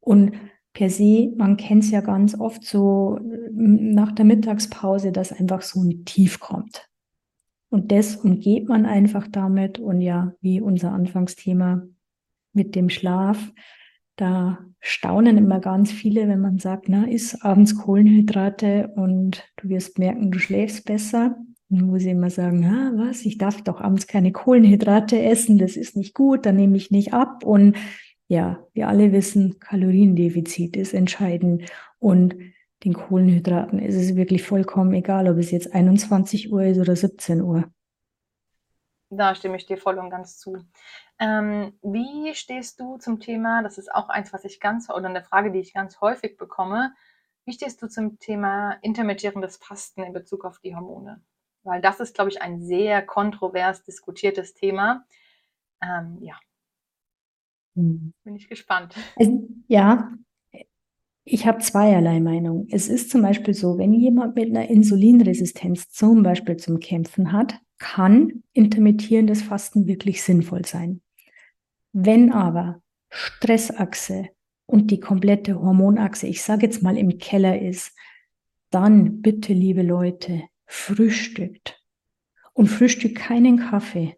Und 0.00 0.32
per 0.72 0.90
se, 0.90 1.32
man 1.36 1.56
kennt 1.56 1.84
es 1.84 1.90
ja 1.92 2.00
ganz 2.00 2.38
oft 2.38 2.64
so 2.64 3.18
nach 3.52 4.12
der 4.12 4.24
Mittagspause, 4.24 5.12
dass 5.12 5.32
einfach 5.32 5.62
so 5.62 5.82
ein 5.82 6.04
Tief 6.04 6.40
kommt. 6.40 6.88
Und 7.70 7.92
das 7.92 8.16
umgeht 8.16 8.68
man 8.68 8.86
einfach 8.86 9.28
damit. 9.28 9.78
Und 9.78 10.00
ja, 10.00 10.32
wie 10.40 10.60
unser 10.60 10.92
Anfangsthema 10.92 11.82
mit 12.52 12.74
dem 12.74 12.90
Schlaf, 12.90 13.52
da 14.16 14.58
staunen 14.80 15.38
immer 15.38 15.60
ganz 15.60 15.90
viele, 15.90 16.28
wenn 16.28 16.40
man 16.40 16.58
sagt, 16.58 16.88
na, 16.88 17.04
isst 17.04 17.44
abends 17.44 17.76
Kohlenhydrate 17.76 18.92
und 18.94 19.44
du 19.56 19.68
wirst 19.68 19.98
merken, 19.98 20.30
du 20.30 20.38
schläfst 20.38 20.84
besser. 20.84 21.36
Dann 21.76 21.86
muss 21.86 22.02
ich 22.02 22.08
immer 22.08 22.30
sagen, 22.30 22.64
ah, 22.64 22.92
was, 22.94 23.24
ich 23.24 23.38
darf 23.38 23.62
doch 23.62 23.80
abends 23.80 24.06
keine 24.06 24.32
Kohlenhydrate 24.32 25.20
essen, 25.22 25.58
das 25.58 25.76
ist 25.76 25.96
nicht 25.96 26.14
gut, 26.14 26.46
dann 26.46 26.56
nehme 26.56 26.76
ich 26.76 26.90
nicht 26.90 27.12
ab. 27.12 27.44
Und 27.44 27.76
ja, 28.28 28.66
wir 28.72 28.88
alle 28.88 29.12
wissen, 29.12 29.58
Kaloriendefizit 29.60 30.76
ist 30.76 30.94
entscheidend 30.94 31.70
und 31.98 32.36
den 32.84 32.94
Kohlenhydraten 32.94 33.78
ist 33.78 33.94
es 33.94 34.16
wirklich 34.16 34.42
vollkommen 34.42 34.92
egal, 34.92 35.28
ob 35.28 35.38
es 35.38 35.50
jetzt 35.50 35.74
21 35.74 36.52
Uhr 36.52 36.64
ist 36.64 36.78
oder 36.78 36.96
17 36.96 37.40
Uhr. 37.42 37.64
Da 39.10 39.34
stimme 39.34 39.56
ich 39.56 39.66
dir 39.66 39.76
voll 39.76 39.98
und 39.98 40.10
ganz 40.10 40.38
zu. 40.38 40.58
Ähm, 41.18 41.78
wie 41.82 42.34
stehst 42.34 42.80
du 42.80 42.98
zum 42.98 43.20
Thema, 43.20 43.62
das 43.62 43.78
ist 43.78 43.92
auch 43.92 44.08
eins, 44.08 44.32
was 44.32 44.44
ich 44.44 44.60
ganz, 44.60 44.90
oder 44.90 45.08
eine 45.08 45.22
Frage, 45.22 45.52
die 45.52 45.60
ich 45.60 45.72
ganz 45.72 46.00
häufig 46.00 46.36
bekomme, 46.36 46.92
wie 47.44 47.52
stehst 47.52 47.82
du 47.82 47.88
zum 47.88 48.18
Thema 48.18 48.72
intermittierendes 48.82 49.58
Fasten 49.58 50.02
in 50.02 50.12
Bezug 50.12 50.44
auf 50.44 50.58
die 50.58 50.74
Hormone? 50.74 51.22
Weil 51.64 51.80
das 51.80 51.98
ist, 52.00 52.14
glaube 52.14 52.30
ich, 52.30 52.40
ein 52.40 52.62
sehr 52.62 53.02
kontrovers 53.02 53.82
diskutiertes 53.82 54.54
Thema. 54.54 55.04
Ähm, 55.82 56.18
ja, 56.20 56.38
hm. 57.76 58.12
Bin 58.24 58.36
ich 58.36 58.48
gespannt. 58.48 58.94
Also, 59.16 59.48
ja, 59.68 60.12
ich 61.24 61.46
habe 61.46 61.58
zweierlei 61.58 62.20
Meinung. 62.20 62.66
Es 62.70 62.88
ist 62.88 63.10
zum 63.10 63.22
Beispiel 63.22 63.54
so, 63.54 63.78
wenn 63.78 63.92
jemand 63.92 64.36
mit 64.36 64.50
einer 64.50 64.68
Insulinresistenz 64.68 65.90
zum 65.90 66.22
Beispiel 66.22 66.56
zum 66.56 66.80
Kämpfen 66.80 67.32
hat, 67.32 67.58
kann 67.78 68.44
intermittierendes 68.52 69.42
Fasten 69.42 69.86
wirklich 69.86 70.22
sinnvoll 70.22 70.64
sein. 70.64 71.00
Wenn 71.92 72.32
aber 72.32 72.80
Stressachse 73.10 74.28
und 74.66 74.90
die 74.90 75.00
komplette 75.00 75.60
Hormonachse, 75.60 76.26
ich 76.26 76.42
sage 76.42 76.66
jetzt 76.66 76.82
mal 76.82 76.96
im 76.96 77.18
Keller 77.18 77.60
ist, 77.60 77.92
dann 78.70 79.22
bitte, 79.22 79.52
liebe 79.52 79.82
Leute, 79.82 80.42
frühstückt. 80.66 81.80
Und 82.52 82.68
frühstückt 82.68 83.16
keinen 83.16 83.58
Kaffee, 83.58 84.16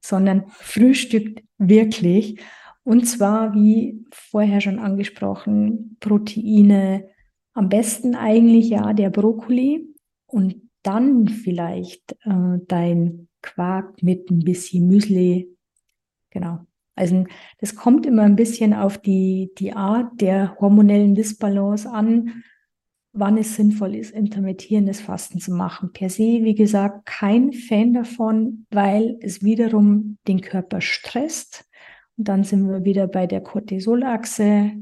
sondern 0.00 0.44
frühstückt 0.50 1.42
wirklich. 1.58 2.40
Und 2.84 3.06
zwar, 3.06 3.54
wie 3.54 4.04
vorher 4.12 4.60
schon 4.60 4.78
angesprochen, 4.78 5.96
Proteine, 5.98 7.08
am 7.54 7.68
besten 7.68 8.14
eigentlich 8.14 8.68
ja 8.68 8.92
der 8.92 9.10
Brokkoli 9.10 9.84
und 10.26 10.62
dann 10.82 11.26
vielleicht 11.26 12.12
äh, 12.24 12.58
dein 12.68 13.28
Quark 13.42 14.00
mit 14.02 14.30
ein 14.30 14.40
bisschen 14.40 14.86
Müsli. 14.86 15.48
Genau. 16.30 16.60
Also 16.94 17.24
das 17.58 17.74
kommt 17.74 18.06
immer 18.06 18.22
ein 18.22 18.36
bisschen 18.36 18.74
auf 18.74 18.98
die, 18.98 19.52
die 19.58 19.72
Art 19.72 20.20
der 20.20 20.56
hormonellen 20.60 21.14
Disbalance 21.14 21.90
an, 21.90 22.42
wann 23.12 23.38
es 23.38 23.56
sinnvoll 23.56 23.94
ist, 23.94 24.12
intermittierendes 24.12 25.00
Fasten 25.00 25.40
zu 25.40 25.52
machen. 25.52 25.92
Per 25.92 26.10
se, 26.10 26.22
wie 26.42 26.54
gesagt, 26.54 27.06
kein 27.06 27.52
Fan 27.52 27.92
davon, 27.92 28.66
weil 28.70 29.16
es 29.20 29.42
wiederum 29.42 30.18
den 30.26 30.40
Körper 30.40 30.80
stresst. 30.80 31.68
Und 32.16 32.28
dann 32.28 32.44
sind 32.44 32.68
wir 32.68 32.84
wieder 32.84 33.06
bei 33.06 33.26
der 33.26 33.40
Cortisolachse, 33.40 34.72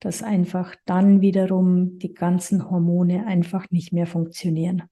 dass 0.00 0.22
einfach 0.22 0.74
dann 0.84 1.20
wiederum 1.20 1.98
die 1.98 2.14
ganzen 2.14 2.70
Hormone 2.70 3.26
einfach 3.26 3.70
nicht 3.70 3.92
mehr 3.92 4.06
funktionieren. 4.06 4.84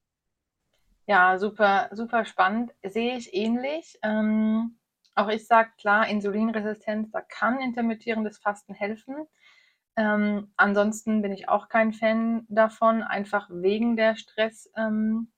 Ja, 1.06 1.38
super, 1.38 1.90
super 1.92 2.24
spannend. 2.24 2.72
Sehe 2.82 3.16
ich 3.16 3.34
ähnlich. 3.34 3.98
Ähm, 4.02 4.78
auch 5.14 5.28
ich 5.28 5.46
sage 5.46 5.70
klar, 5.78 6.08
Insulinresistenz, 6.08 7.10
da 7.12 7.20
kann 7.20 7.60
intermittierendes 7.60 8.38
Fasten 8.38 8.74
helfen. 8.74 9.14
Ähm, 9.96 10.52
ansonsten 10.56 11.22
bin 11.22 11.32
ich 11.32 11.48
auch 11.48 11.68
kein 11.68 11.92
Fan 11.92 12.46
davon, 12.48 13.02
einfach 13.02 13.48
wegen 13.50 13.96
der 13.96 14.16
Stressachse 14.16 14.68
ähm, 14.76 15.28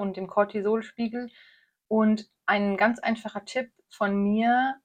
und 0.00 0.16
dem 0.16 0.26
Cortisolspiegel. 0.26 1.30
Und 1.88 2.30
ein 2.46 2.76
ganz 2.76 2.98
einfacher 2.98 3.44
Tipp 3.44 3.70
von 3.90 4.14
mir, 4.14 4.76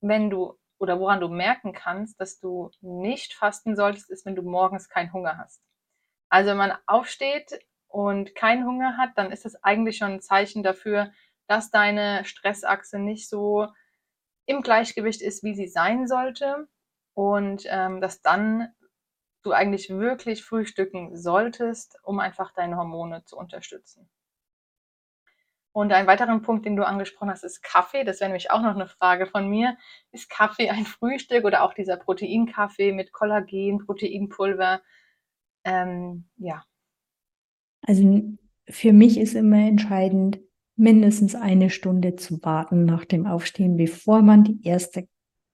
wenn 0.00 0.30
du 0.30 0.58
oder 0.78 1.00
woran 1.00 1.20
du 1.20 1.28
merken 1.28 1.72
kannst, 1.72 2.20
dass 2.20 2.38
du 2.38 2.70
nicht 2.80 3.34
fasten 3.34 3.74
solltest, 3.76 4.10
ist, 4.10 4.24
wenn 4.24 4.36
du 4.36 4.42
morgens 4.42 4.88
keinen 4.88 5.12
Hunger 5.12 5.36
hast. 5.36 5.60
Also 6.30 6.50
wenn 6.50 6.56
man 6.56 6.78
aufsteht 6.86 7.58
und 7.88 8.34
keinen 8.36 8.64
Hunger 8.64 8.96
hat, 8.96 9.10
dann 9.16 9.32
ist 9.32 9.44
das 9.44 9.62
eigentlich 9.64 9.98
schon 9.98 10.12
ein 10.12 10.20
Zeichen 10.22 10.62
dafür, 10.62 11.12
dass 11.48 11.70
deine 11.70 12.24
Stressachse 12.24 12.98
nicht 12.98 13.28
so 13.28 13.66
im 14.46 14.62
Gleichgewicht 14.62 15.20
ist, 15.20 15.42
wie 15.42 15.54
sie 15.54 15.68
sein 15.68 16.06
sollte 16.06 16.68
und 17.18 17.64
ähm, 17.66 18.00
dass 18.00 18.22
dann 18.22 18.68
du 19.42 19.50
eigentlich 19.50 19.90
wirklich 19.90 20.44
frühstücken 20.44 21.16
solltest, 21.16 21.98
um 22.04 22.20
einfach 22.20 22.52
deine 22.52 22.76
Hormone 22.76 23.24
zu 23.24 23.36
unterstützen. 23.36 24.08
Und 25.72 25.92
ein 25.92 26.06
weiterer 26.06 26.38
Punkt, 26.38 26.64
den 26.64 26.76
du 26.76 26.86
angesprochen 26.86 27.30
hast, 27.30 27.42
ist 27.42 27.64
Kaffee. 27.64 28.04
Das 28.04 28.20
wäre 28.20 28.30
nämlich 28.30 28.52
auch 28.52 28.62
noch 28.62 28.76
eine 28.76 28.86
Frage 28.86 29.26
von 29.26 29.48
mir. 29.48 29.76
Ist 30.12 30.30
Kaffee 30.30 30.70
ein 30.70 30.84
Frühstück 30.84 31.44
oder 31.44 31.64
auch 31.64 31.74
dieser 31.74 31.96
Proteinkaffee 31.96 32.92
mit 32.92 33.10
Kollagen, 33.12 33.84
Proteinpulver? 33.84 34.80
Ähm, 35.64 36.28
ja. 36.36 36.62
Also 37.82 38.22
für 38.68 38.92
mich 38.92 39.18
ist 39.18 39.34
immer 39.34 39.66
entscheidend, 39.66 40.38
mindestens 40.76 41.34
eine 41.34 41.70
Stunde 41.70 42.14
zu 42.14 42.40
warten 42.44 42.84
nach 42.84 43.04
dem 43.04 43.26
Aufstehen, 43.26 43.76
bevor 43.76 44.22
man 44.22 44.44
die 44.44 44.62
erste 44.62 45.08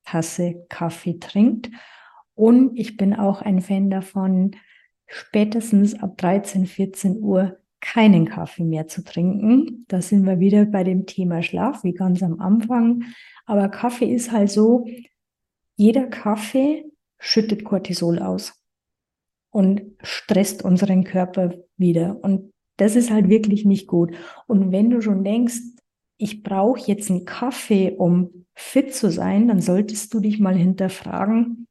Tasse 0.04 0.66
Kaffee 0.68 1.18
trinkt. 1.18 1.70
Und 2.34 2.76
ich 2.76 2.96
bin 2.96 3.14
auch 3.14 3.42
ein 3.42 3.60
Fan 3.60 3.90
davon, 3.90 4.56
spätestens 5.06 5.94
ab 6.00 6.16
13, 6.18 6.66
14 6.66 7.20
Uhr 7.20 7.58
keinen 7.80 8.24
Kaffee 8.24 8.64
mehr 8.64 8.88
zu 8.88 9.04
trinken. 9.04 9.84
Da 9.88 10.00
sind 10.00 10.24
wir 10.24 10.40
wieder 10.40 10.64
bei 10.64 10.84
dem 10.84 11.06
Thema 11.06 11.42
Schlaf, 11.42 11.84
wie 11.84 11.92
ganz 11.92 12.22
am 12.22 12.40
Anfang. 12.40 13.04
Aber 13.44 13.68
Kaffee 13.68 14.10
ist 14.12 14.32
halt 14.32 14.50
so, 14.50 14.86
jeder 15.76 16.06
Kaffee 16.06 16.86
schüttet 17.18 17.64
Cortisol 17.64 18.20
aus 18.20 18.54
und 19.50 19.82
stresst 20.02 20.64
unseren 20.64 21.04
Körper 21.04 21.54
wieder. 21.76 22.18
Und 22.22 22.52
das 22.78 22.96
ist 22.96 23.10
halt 23.10 23.28
wirklich 23.28 23.64
nicht 23.64 23.86
gut. 23.86 24.14
Und 24.46 24.72
wenn 24.72 24.90
du 24.90 25.00
schon 25.00 25.22
denkst, 25.22 25.60
ich 26.16 26.42
brauche 26.42 26.80
jetzt 26.80 27.10
einen 27.10 27.24
Kaffee, 27.24 27.92
um 27.96 28.43
fit 28.54 28.94
zu 28.94 29.10
sein, 29.10 29.48
dann 29.48 29.60
solltest 29.60 30.14
du 30.14 30.20
dich 30.20 30.38
mal 30.38 30.54
hinterfragen, 30.54 31.66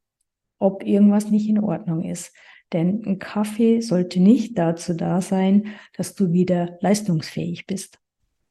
ob 0.60 0.84
irgendwas 0.84 1.30
nicht 1.30 1.50
in 1.50 1.64
Ordnung 1.64 2.04
ist. 2.04 2.36
Denn 2.72 3.04
ein 3.06 3.20
Kaffee 3.20 3.82
sollte 3.82 4.20
nicht 4.20 4.58
dazu 4.58 4.94
da 4.94 5.22
sein, 5.22 5.76
dass 5.96 6.16
du 6.16 6.32
wieder 6.32 6.78
leistungsfähig 6.82 7.68
bist. 7.68 8.00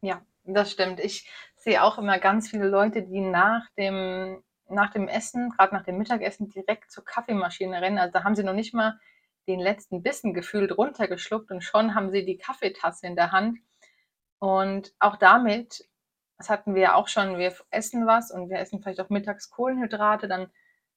Ja, 0.01 0.23
das 0.45 0.71
stimmt. 0.71 1.01
Ich 1.01 1.29
sehe 1.57 1.83
auch 1.83 1.99
immer 1.99 2.19
ganz 2.19 2.51
viele 2.51 2.69
Leute, 2.69 3.03
die 3.03 3.21
nach 3.21 3.69
dem, 3.77 4.43
nach 4.69 4.93
dem 4.93 5.09
Essen, 5.09 5.51
gerade 5.51 5.75
nach 5.75 5.85
dem 5.85 5.99
Mittagessen, 5.99 6.49
direkt 6.49 6.91
zur 6.91 7.05
Kaffeemaschine 7.05 7.81
rennen. 7.81 7.99
Also 7.99 8.13
da 8.13 8.25
haben 8.25 8.37
sie 8.37 8.45
noch 8.45 8.55
nicht 8.55 8.75
mal 8.75 8.99
den 9.49 9.61
letzten 9.61 10.03
Bissen 10.03 10.35
gefühlt 10.35 10.77
runtergeschluckt 10.77 11.51
und 11.51 11.63
schon 11.63 11.95
haben 11.95 12.11
sie 12.11 12.25
die 12.25 12.37
Kaffeetasse 12.37 13.07
in 13.07 13.17
der 13.17 13.33
Hand. 13.33 13.59
Und 14.39 14.93
auch 14.99 15.17
damit, 15.17 15.85
das 16.43 16.51
hatten 16.51 16.75
wir 16.75 16.83
ja 16.83 16.95
auch 16.95 17.07
schon, 17.07 17.39
wir 17.39 17.55
essen 17.71 18.05
was 18.05 18.33
und 18.33 18.51
wir 18.51 18.59
essen 18.59 18.83
vielleicht 18.83 19.01
auch 19.01 19.11
mittags 19.11 19.49
Kohlenhydrate, 19.49 20.27
dann 20.27 20.51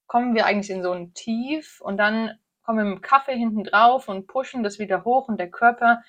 kommen 0.07 0.33
wir 0.33 0.47
eigentlich 0.47 0.71
in 0.71 0.81
so 0.81 0.91
ein 0.91 1.13
Tief 1.13 1.81
und 1.81 1.97
dann 1.97 2.39
kommen 2.63 2.79
wir 2.79 2.85
mit 2.85 2.95
dem 2.95 3.01
Kaffee 3.01 3.37
hinten 3.37 3.63
drauf 3.63 4.07
und 4.07 4.25
pushen 4.25 4.63
das 4.63 4.79
wieder 4.79 5.05
hoch 5.05 5.27
und 5.27 5.39
der 5.39 5.51
Körper 5.51 6.01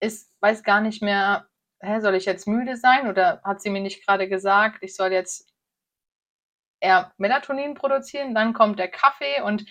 ist, 0.00 0.32
weiß 0.40 0.62
gar 0.62 0.80
nicht 0.80 1.02
mehr, 1.02 1.48
hä, 1.80 2.00
soll 2.00 2.14
ich 2.14 2.24
jetzt 2.24 2.46
müde 2.46 2.78
sein 2.78 3.08
oder 3.08 3.42
hat 3.44 3.60
sie 3.60 3.68
mir 3.68 3.82
nicht 3.82 4.06
gerade 4.06 4.26
gesagt, 4.26 4.82
ich 4.82 4.96
soll 4.96 5.12
jetzt 5.12 5.52
eher 6.80 7.12
Melatonin 7.18 7.74
produzieren, 7.74 8.34
dann 8.34 8.54
kommt 8.54 8.78
der 8.78 8.88
Kaffee 8.88 9.42
und 9.42 9.66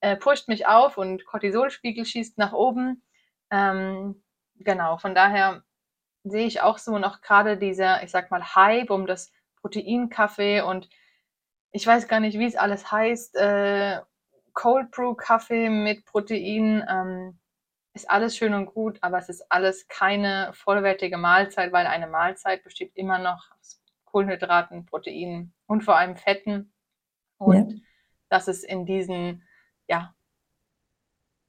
äh, 0.00 0.16
pusht 0.16 0.46
mich 0.46 0.68
auf 0.68 0.96
und 0.96 1.24
Cortisolspiegel 1.26 2.04
schießt 2.04 2.38
nach 2.38 2.52
oben. 2.52 3.02
Ähm, 3.50 4.22
genau, 4.54 4.96
von 4.98 5.16
daher 5.16 5.64
sehe 6.24 6.46
ich 6.46 6.60
auch 6.60 6.78
so 6.78 6.98
noch 6.98 7.20
gerade 7.20 7.56
dieser, 7.56 8.02
ich 8.02 8.10
sag 8.10 8.30
mal, 8.30 8.54
Hype 8.54 8.90
um 8.90 9.06
das 9.06 9.32
Proteinkaffee 9.60 10.60
und 10.62 10.88
ich 11.70 11.86
weiß 11.86 12.08
gar 12.08 12.20
nicht, 12.20 12.38
wie 12.38 12.46
es 12.46 12.56
alles 12.56 12.90
heißt, 12.92 13.36
äh, 13.36 14.00
Cold 14.52 14.90
Brew 14.90 15.14
Kaffee 15.14 15.70
mit 15.70 16.04
Protein 16.04 16.84
ähm, 16.88 17.38
ist 17.94 18.10
alles 18.10 18.36
schön 18.36 18.54
und 18.54 18.66
gut, 18.66 18.98
aber 19.00 19.18
es 19.18 19.28
ist 19.28 19.50
alles 19.50 19.88
keine 19.88 20.52
vollwertige 20.54 21.18
Mahlzeit, 21.18 21.72
weil 21.72 21.86
eine 21.86 22.06
Mahlzeit 22.06 22.62
besteht 22.62 22.92
immer 22.94 23.18
noch 23.18 23.50
aus 23.58 23.80
Kohlenhydraten, 24.04 24.86
Proteinen 24.86 25.54
und 25.66 25.82
vor 25.82 25.96
allem 25.96 26.16
Fetten. 26.16 26.72
Und 27.38 27.72
ja. 27.72 27.78
das 28.28 28.48
ist 28.48 28.64
in 28.64 28.86
diesen, 28.86 29.46
ja, 29.88 30.14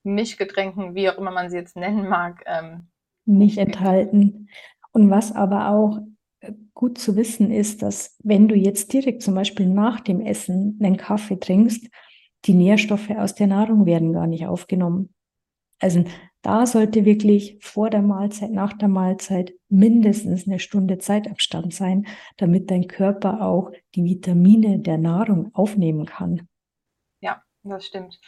Mischgetränken, 0.03 0.95
wie 0.95 1.09
auch 1.09 1.17
immer 1.17 1.31
man 1.31 1.49
sie 1.49 1.57
jetzt 1.57 1.77
nennen 1.77 2.07
mag, 2.09 2.43
ähm, 2.45 2.89
nicht 3.25 3.57
enthalten. 3.57 4.49
Und 4.91 5.09
was 5.09 5.31
aber 5.31 5.69
auch 5.69 5.99
äh, 6.39 6.53
gut 6.73 6.97
zu 6.97 7.15
wissen 7.15 7.51
ist, 7.51 7.81
dass 7.81 8.17
wenn 8.23 8.47
du 8.47 8.55
jetzt 8.55 8.93
direkt 8.93 9.21
zum 9.21 9.35
Beispiel 9.35 9.67
nach 9.67 9.99
dem 9.99 10.21
Essen 10.21 10.79
einen 10.81 10.97
Kaffee 10.97 11.39
trinkst, 11.39 11.89
die 12.45 12.53
Nährstoffe 12.53 13.09
aus 13.09 13.35
der 13.35 13.47
Nahrung 13.47 13.85
werden 13.85 14.13
gar 14.13 14.27
nicht 14.27 14.45
aufgenommen. 14.47 15.13
Also 15.79 16.03
da 16.41 16.65
sollte 16.65 17.05
wirklich 17.05 17.57
vor 17.61 17.89
der 17.89 18.01
Mahlzeit, 18.01 18.51
nach 18.51 18.73
der 18.73 18.89
Mahlzeit 18.89 19.53
mindestens 19.69 20.45
eine 20.45 20.59
Stunde 20.59 20.97
Zeitabstand 20.97 21.73
sein, 21.73 22.05
damit 22.37 22.69
dein 22.69 22.87
Körper 22.87 23.41
auch 23.41 23.71
die 23.95 24.03
Vitamine 24.03 24.79
der 24.79 24.97
Nahrung 24.97 25.53
aufnehmen 25.53 26.05
kann. 26.05 26.47
Ja, 27.21 27.41
das 27.63 27.85
stimmt. 27.85 28.19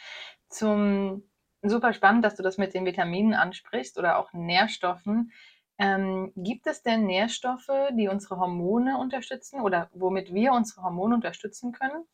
Zum 0.48 1.24
super 1.68 1.92
spannend, 1.92 2.24
dass 2.24 2.36
du 2.36 2.42
das 2.42 2.58
mit 2.58 2.74
den 2.74 2.84
Vitaminen 2.84 3.34
ansprichst 3.34 3.98
oder 3.98 4.18
auch 4.18 4.32
Nährstoffen. 4.32 5.32
Ähm, 5.78 6.32
gibt 6.36 6.66
es 6.66 6.82
denn 6.82 7.06
Nährstoffe, 7.06 7.70
die 7.92 8.08
unsere 8.08 8.38
Hormone 8.38 8.98
unterstützen 8.98 9.60
oder 9.60 9.90
womit 9.92 10.32
wir 10.32 10.52
unsere 10.52 10.82
Hormone 10.82 11.14
unterstützen 11.14 11.72
können? 11.72 12.04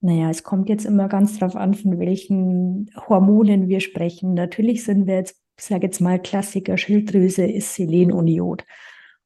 Naja, 0.00 0.30
es 0.30 0.42
kommt 0.42 0.68
jetzt 0.68 0.84
immer 0.84 1.08
ganz 1.08 1.38
drauf 1.38 1.54
an, 1.54 1.74
von 1.74 1.98
welchen 1.98 2.90
Hormonen 3.08 3.68
wir 3.68 3.80
sprechen. 3.80 4.34
Natürlich 4.34 4.84
sind 4.84 5.06
wir 5.06 5.16
jetzt, 5.16 5.40
ich 5.56 5.64
sage 5.64 5.86
jetzt 5.86 6.00
mal, 6.00 6.20
Klassiker, 6.20 6.76
Schilddrüse 6.76 7.46
ist 7.46 7.74
Selen 7.74 8.12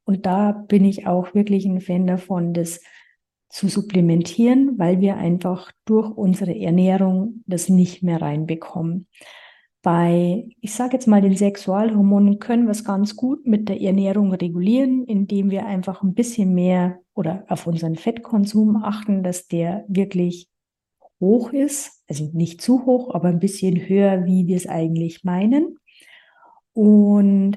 und 0.07 0.25
da 0.27 0.53
bin 0.53 0.85
ich 0.85 1.07
auch 1.07 1.35
wirklich 1.35 1.67
ein 1.67 1.81
Fan 1.81 2.07
davon, 2.07 2.55
das 2.55 2.81
zu 3.57 3.69
supplementieren, 3.69 4.79
weil 4.79 5.01
wir 5.01 5.17
einfach 5.17 5.73
durch 5.87 6.11
unsere 6.11 6.55
Ernährung 6.55 7.43
das 7.47 7.71
nicht 7.71 8.03
mehr 8.03 8.21
reinbekommen. 8.21 9.07
Bei, 9.81 10.47
ich 10.61 10.75
sage 10.75 10.95
jetzt 10.95 11.07
mal, 11.07 11.23
den 11.23 11.37
Sexualhormonen 11.37 12.39
können 12.39 12.65
wir 12.65 12.73
es 12.73 12.85
ganz 12.85 13.17
gut 13.17 13.47
mit 13.47 13.71
der 13.71 13.81
Ernährung 13.81 14.35
regulieren, 14.35 15.05
indem 15.05 15.51
wir 15.51 15.65
einfach 15.65 16.03
ein 16.03 16.13
bisschen 16.13 16.55
mehr 16.55 17.01
oder 17.15 17.47
auf 17.49 17.67
unseren 17.67 17.97
Fettkonsum 17.97 18.85
achten, 18.85 19.23
dass 19.23 19.49
der 19.49 19.87
wirklich 19.89 20.51
hoch 21.19 21.55
ist, 21.55 22.05
also 22.11 22.29
nicht 22.35 22.61
zu 22.61 22.85
hoch, 22.85 23.15
aber 23.15 23.29
ein 23.29 23.41
bisschen 23.41 23.89
höher, 23.89 24.27
wie 24.27 24.47
wir 24.47 24.59
es 24.59 24.67
eigentlich 24.67 25.25
meinen. 25.25 25.79
Und 26.75 27.57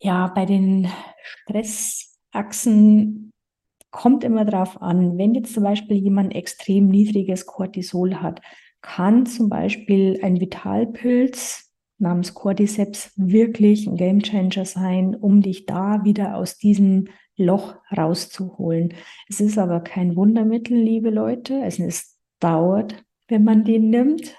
Ja, 0.00 0.26
bei 0.26 0.44
den 0.44 0.88
Stressachsen 1.22 3.31
kommt 3.92 4.24
immer 4.24 4.44
drauf 4.44 4.82
an. 4.82 5.16
Wenn 5.16 5.34
jetzt 5.34 5.54
zum 5.54 5.62
Beispiel 5.62 5.96
jemand 5.96 6.34
extrem 6.34 6.88
niedriges 6.88 7.46
Cortisol 7.46 8.16
hat, 8.16 8.40
kann 8.80 9.26
zum 9.26 9.48
Beispiel 9.48 10.18
ein 10.22 10.40
Vitalpilz 10.40 11.70
namens 11.98 12.34
Cordyceps 12.34 13.12
wirklich 13.14 13.86
ein 13.86 13.96
Gamechanger 13.96 14.64
sein, 14.64 15.14
um 15.14 15.40
dich 15.40 15.66
da 15.66 16.04
wieder 16.04 16.36
aus 16.36 16.58
diesem 16.58 17.06
Loch 17.36 17.76
rauszuholen. 17.96 18.94
Es 19.28 19.40
ist 19.40 19.56
aber 19.56 19.80
kein 19.80 20.16
Wundermittel, 20.16 20.76
liebe 20.76 21.10
Leute. 21.10 21.62
Es 21.64 21.78
ist, 21.78 22.18
dauert, 22.42 23.04
wenn 23.28 23.44
man 23.44 23.64
den 23.64 23.90
nimmt. 23.90 24.34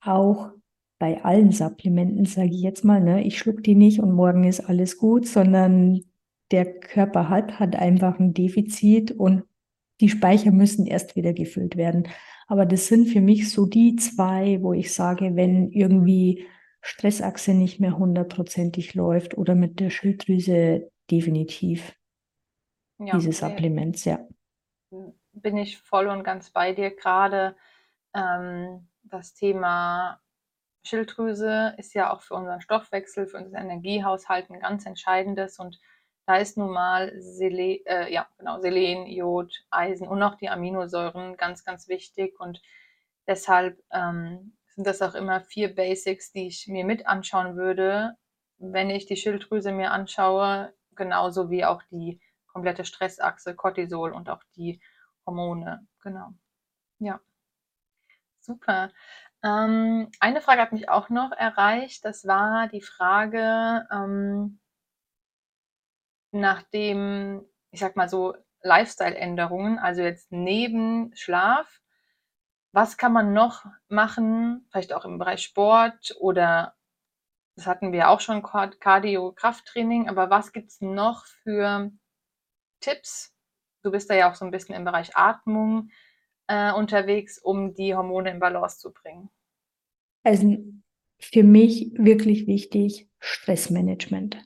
Auch 0.00 0.50
bei 0.98 1.22
allen 1.24 1.52
Supplementen 1.52 2.24
sage 2.24 2.52
ich 2.52 2.62
jetzt 2.62 2.84
mal, 2.84 3.00
ne, 3.00 3.24
ich 3.24 3.38
schluck 3.38 3.62
die 3.62 3.74
nicht 3.74 4.00
und 4.00 4.12
morgen 4.12 4.44
ist 4.44 4.60
alles 4.60 4.96
gut, 4.96 5.26
sondern 5.26 6.02
der 6.50 6.78
Körper 6.80 7.28
hat, 7.28 7.58
hat 7.58 7.76
einfach 7.76 8.18
ein 8.18 8.34
Defizit 8.34 9.12
und 9.12 9.44
die 10.00 10.08
Speicher 10.08 10.50
müssen 10.50 10.86
erst 10.86 11.16
wieder 11.16 11.32
gefüllt 11.32 11.76
werden. 11.76 12.08
Aber 12.46 12.66
das 12.66 12.86
sind 12.86 13.06
für 13.08 13.20
mich 13.20 13.50
so 13.50 13.66
die 13.66 13.96
zwei, 13.96 14.62
wo 14.62 14.72
ich 14.72 14.94
sage, 14.94 15.34
wenn 15.34 15.70
irgendwie 15.70 16.46
Stressachse 16.80 17.54
nicht 17.54 17.80
mehr 17.80 17.98
hundertprozentig 17.98 18.94
läuft 18.94 19.36
oder 19.36 19.54
mit 19.54 19.80
der 19.80 19.90
Schilddrüse 19.90 20.90
definitiv 21.10 21.96
ja, 22.98 23.16
diese 23.16 23.32
Supplements, 23.32 24.04
ja. 24.04 24.20
Bin 25.32 25.56
ich 25.56 25.78
voll 25.78 26.06
und 26.06 26.22
ganz 26.22 26.50
bei 26.50 26.72
dir. 26.72 26.94
Gerade 26.94 27.56
ähm, 28.14 28.88
das 29.02 29.34
Thema 29.34 30.20
Schilddrüse 30.84 31.74
ist 31.78 31.94
ja 31.94 32.12
auch 32.12 32.22
für 32.22 32.34
unseren 32.34 32.60
Stoffwechsel, 32.60 33.26
für 33.26 33.38
unser 33.38 33.58
Energiehaushalt 33.58 34.50
ein 34.50 34.60
ganz 34.60 34.86
entscheidendes 34.86 35.58
und 35.58 35.78
da 36.26 36.36
ist 36.36 36.56
nun 36.56 36.72
mal 36.72 37.12
Selen, 37.20 37.78
äh, 37.86 38.12
ja, 38.12 38.28
genau, 38.38 38.60
Selen, 38.60 39.06
Jod, 39.06 39.52
Eisen 39.70 40.08
und 40.08 40.22
auch 40.22 40.34
die 40.36 40.48
Aminosäuren 40.48 41.36
ganz, 41.36 41.64
ganz 41.64 41.88
wichtig 41.88 42.38
und 42.40 42.60
deshalb 43.26 43.80
ähm, 43.92 44.56
sind 44.74 44.86
das 44.86 45.02
auch 45.02 45.14
immer 45.14 45.40
vier 45.40 45.74
Basics, 45.74 46.32
die 46.32 46.48
ich 46.48 46.66
mir 46.68 46.84
mit 46.84 47.06
anschauen 47.06 47.56
würde, 47.56 48.16
wenn 48.58 48.90
ich 48.90 49.06
die 49.06 49.16
Schilddrüse 49.16 49.72
mir 49.72 49.92
anschaue, 49.92 50.74
genauso 50.94 51.50
wie 51.50 51.64
auch 51.64 51.82
die 51.90 52.20
komplette 52.48 52.84
Stressachse, 52.84 53.54
Cortisol 53.54 54.12
und 54.12 54.28
auch 54.28 54.42
die 54.56 54.80
Hormone. 55.26 55.86
Genau. 56.02 56.30
Ja. 56.98 57.20
Super. 58.40 58.90
Ähm, 59.42 60.10
eine 60.20 60.40
Frage 60.40 60.62
hat 60.62 60.72
mich 60.72 60.88
auch 60.88 61.08
noch 61.10 61.32
erreicht. 61.32 62.04
Das 62.04 62.26
war 62.26 62.68
die 62.68 62.80
Frage 62.80 63.86
ähm, 63.92 64.58
nach 66.40 66.62
dem, 66.62 67.44
ich 67.70 67.80
sag 67.80 67.96
mal 67.96 68.08
so, 68.08 68.34
Lifestyle-Änderungen, 68.62 69.78
also 69.78 70.02
jetzt 70.02 70.32
neben 70.32 71.14
Schlaf, 71.14 71.80
was 72.72 72.96
kann 72.96 73.12
man 73.12 73.32
noch 73.32 73.64
machen, 73.88 74.66
vielleicht 74.70 74.92
auch 74.92 75.04
im 75.04 75.18
Bereich 75.18 75.42
Sport 75.42 76.16
oder 76.20 76.74
das 77.56 77.66
hatten 77.66 77.92
wir 77.92 78.10
auch 78.10 78.20
schon, 78.20 78.42
Cardio-Krafttraining, 78.42 80.08
aber 80.08 80.28
was 80.28 80.52
gibt 80.52 80.70
es 80.70 80.80
noch 80.82 81.24
für 81.24 81.90
Tipps? 82.80 83.34
Du 83.82 83.90
bist 83.90 84.10
da 84.10 84.14
ja 84.14 84.30
auch 84.30 84.34
so 84.34 84.44
ein 84.44 84.50
bisschen 84.50 84.74
im 84.74 84.84
Bereich 84.84 85.16
Atmung 85.16 85.90
äh, 86.48 86.72
unterwegs, 86.72 87.38
um 87.38 87.74
die 87.74 87.94
Hormone 87.94 88.30
in 88.30 88.40
Balance 88.40 88.78
zu 88.78 88.92
bringen. 88.92 89.30
Also 90.22 90.58
für 91.18 91.42
mich 91.42 91.92
wirklich 91.96 92.46
wichtig 92.46 93.08
Stressmanagement. 93.20 94.44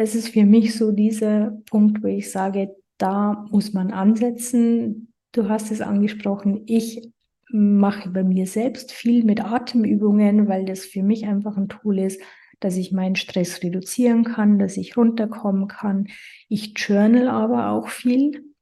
Das 0.00 0.14
ist 0.14 0.30
für 0.30 0.46
mich 0.46 0.74
so 0.74 0.92
dieser 0.92 1.58
Punkt, 1.68 2.02
wo 2.02 2.06
ich 2.06 2.30
sage, 2.30 2.74
da 2.96 3.44
muss 3.50 3.74
man 3.74 3.90
ansetzen. 3.90 5.12
Du 5.32 5.50
hast 5.50 5.70
es 5.70 5.82
angesprochen, 5.82 6.62
ich 6.64 7.12
mache 7.50 8.08
bei 8.08 8.24
mir 8.24 8.46
selbst 8.46 8.92
viel 8.92 9.24
mit 9.24 9.44
Atemübungen, 9.44 10.48
weil 10.48 10.64
das 10.64 10.86
für 10.86 11.02
mich 11.02 11.26
einfach 11.26 11.58
ein 11.58 11.68
Tool 11.68 11.98
ist, 11.98 12.18
dass 12.60 12.78
ich 12.78 12.92
meinen 12.92 13.14
Stress 13.14 13.62
reduzieren 13.62 14.24
kann, 14.24 14.58
dass 14.58 14.78
ich 14.78 14.96
runterkommen 14.96 15.68
kann. 15.68 16.06
Ich 16.48 16.72
journal 16.78 17.28
aber 17.28 17.68
auch 17.68 17.88
viel. 17.88 18.54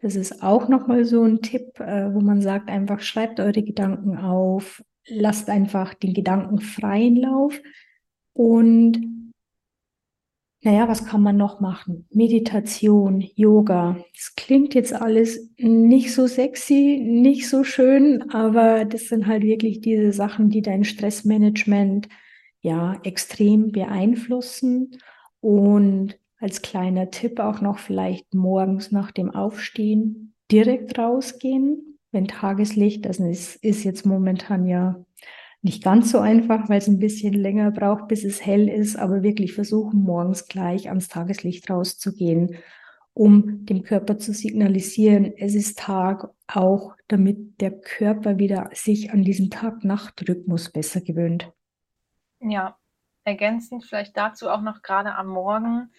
Das 0.00 0.16
ist 0.16 0.42
auch 0.42 0.68
nochmal 0.68 1.04
so 1.04 1.22
ein 1.22 1.42
Tipp, 1.42 1.78
äh, 1.78 2.12
wo 2.12 2.18
man 2.18 2.42
sagt, 2.42 2.68
einfach 2.68 2.98
schreibt 2.98 3.38
eure 3.38 3.62
Gedanken 3.62 4.16
auf, 4.16 4.82
lasst 5.06 5.48
einfach 5.48 5.94
den 5.94 6.12
Gedanken 6.12 6.58
freien 6.58 7.14
Lauf 7.14 7.62
und 8.32 9.21
naja, 10.64 10.88
was 10.88 11.04
kann 11.04 11.22
man 11.22 11.36
noch 11.36 11.60
machen? 11.60 12.06
Meditation, 12.10 13.20
Yoga. 13.34 13.96
Das 14.14 14.34
klingt 14.36 14.74
jetzt 14.74 14.92
alles 14.92 15.50
nicht 15.58 16.14
so 16.14 16.28
sexy, 16.28 17.02
nicht 17.04 17.48
so 17.48 17.64
schön, 17.64 18.30
aber 18.30 18.84
das 18.84 19.08
sind 19.08 19.26
halt 19.26 19.42
wirklich 19.42 19.80
diese 19.80 20.12
Sachen, 20.12 20.50
die 20.50 20.62
dein 20.62 20.84
Stressmanagement 20.84 22.08
ja 22.60 23.00
extrem 23.02 23.72
beeinflussen. 23.72 24.98
Und 25.40 26.16
als 26.38 26.62
kleiner 26.62 27.10
Tipp 27.10 27.40
auch 27.40 27.60
noch 27.60 27.78
vielleicht 27.78 28.32
morgens 28.32 28.92
nach 28.92 29.10
dem 29.10 29.30
Aufstehen 29.30 30.34
direkt 30.52 30.96
rausgehen, 30.96 31.98
wenn 32.12 32.28
Tageslicht, 32.28 33.04
das 33.04 33.18
ist, 33.18 33.56
ist 33.64 33.82
jetzt 33.82 34.06
momentan 34.06 34.66
ja 34.66 35.04
nicht 35.62 35.82
ganz 35.82 36.10
so 36.10 36.18
einfach, 36.18 36.68
weil 36.68 36.78
es 36.78 36.88
ein 36.88 36.98
bisschen 36.98 37.34
länger 37.34 37.70
braucht, 37.70 38.08
bis 38.08 38.24
es 38.24 38.44
hell 38.44 38.68
ist, 38.68 38.96
aber 38.96 39.22
wirklich 39.22 39.54
versuchen, 39.54 40.02
morgens 40.02 40.48
gleich 40.48 40.88
ans 40.88 41.08
Tageslicht 41.08 41.70
rauszugehen, 41.70 42.56
um 43.14 43.64
dem 43.64 43.82
Körper 43.82 44.18
zu 44.18 44.32
signalisieren, 44.32 45.32
es 45.36 45.54
ist 45.54 45.78
Tag, 45.78 46.28
auch 46.48 46.96
damit 47.08 47.60
der 47.60 47.78
Körper 47.80 48.38
wieder 48.38 48.70
sich 48.72 49.12
an 49.12 49.22
diesen 49.22 49.50
Tag-Nacht-Rhythmus 49.50 50.70
besser 50.72 51.00
gewöhnt. 51.00 51.52
Ja, 52.40 52.76
ergänzend 53.24 53.84
vielleicht 53.84 54.16
dazu 54.16 54.50
auch 54.50 54.62
noch 54.62 54.82
gerade 54.82 55.14
am 55.14 55.28
Morgen, 55.28 55.92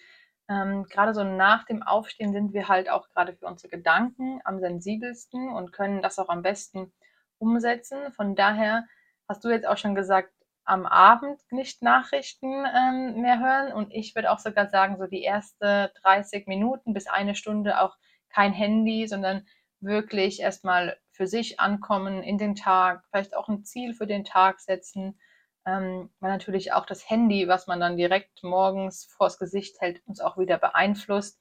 ähm, 0.48 0.84
gerade 0.84 1.14
so 1.14 1.24
nach 1.24 1.64
dem 1.64 1.82
Aufstehen 1.82 2.32
sind 2.32 2.52
wir 2.52 2.68
halt 2.68 2.90
auch 2.90 3.08
gerade 3.08 3.32
für 3.34 3.46
unsere 3.46 3.70
Gedanken 3.70 4.40
am 4.44 4.60
sensibelsten 4.60 5.48
und 5.48 5.72
können 5.72 6.02
das 6.02 6.18
auch 6.18 6.28
am 6.28 6.42
besten 6.42 6.92
umsetzen. 7.38 8.12
Von 8.12 8.34
daher 8.34 8.84
hast 9.28 9.44
du 9.44 9.50
jetzt 9.50 9.66
auch 9.66 9.78
schon 9.78 9.94
gesagt, 9.94 10.32
am 10.64 10.86
Abend 10.86 11.40
nicht 11.50 11.82
Nachrichten 11.82 12.64
ähm, 12.74 13.20
mehr 13.20 13.38
hören. 13.38 13.72
Und 13.72 13.92
ich 13.92 14.14
würde 14.14 14.30
auch 14.30 14.38
sogar 14.38 14.68
sagen, 14.68 14.96
so 14.96 15.06
die 15.06 15.22
erste 15.22 15.92
30 16.02 16.46
Minuten 16.46 16.94
bis 16.94 17.06
eine 17.06 17.34
Stunde 17.34 17.80
auch 17.80 17.96
kein 18.30 18.52
Handy, 18.52 19.06
sondern 19.06 19.46
wirklich 19.80 20.40
erstmal 20.40 20.96
für 21.12 21.26
sich 21.26 21.60
ankommen 21.60 22.22
in 22.22 22.38
den 22.38 22.54
Tag, 22.54 23.04
vielleicht 23.10 23.36
auch 23.36 23.48
ein 23.48 23.64
Ziel 23.64 23.94
für 23.94 24.06
den 24.06 24.24
Tag 24.24 24.60
setzen. 24.60 25.18
Ähm, 25.66 26.10
weil 26.20 26.30
natürlich 26.30 26.72
auch 26.72 26.84
das 26.86 27.08
Handy, 27.08 27.48
was 27.48 27.66
man 27.66 27.80
dann 27.80 27.96
direkt 27.96 28.42
morgens 28.42 29.06
vors 29.16 29.38
Gesicht 29.38 29.80
hält, 29.80 30.02
uns 30.06 30.20
auch 30.20 30.36
wieder 30.36 30.58
beeinflusst 30.58 31.40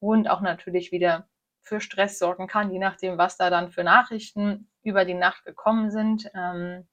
und 0.00 0.28
auch 0.28 0.40
natürlich 0.40 0.90
wieder 0.90 1.28
für 1.62 1.80
Stress 1.80 2.18
sorgen 2.18 2.48
kann, 2.48 2.72
je 2.72 2.78
nachdem, 2.78 3.18
was 3.18 3.36
da 3.36 3.50
dann 3.50 3.70
für 3.70 3.84
Nachrichten 3.84 4.70
über 4.82 5.04
die 5.04 5.14
Nacht 5.14 5.44
gekommen 5.44 5.90
sind. 5.90 6.30
Ähm, 6.34 6.88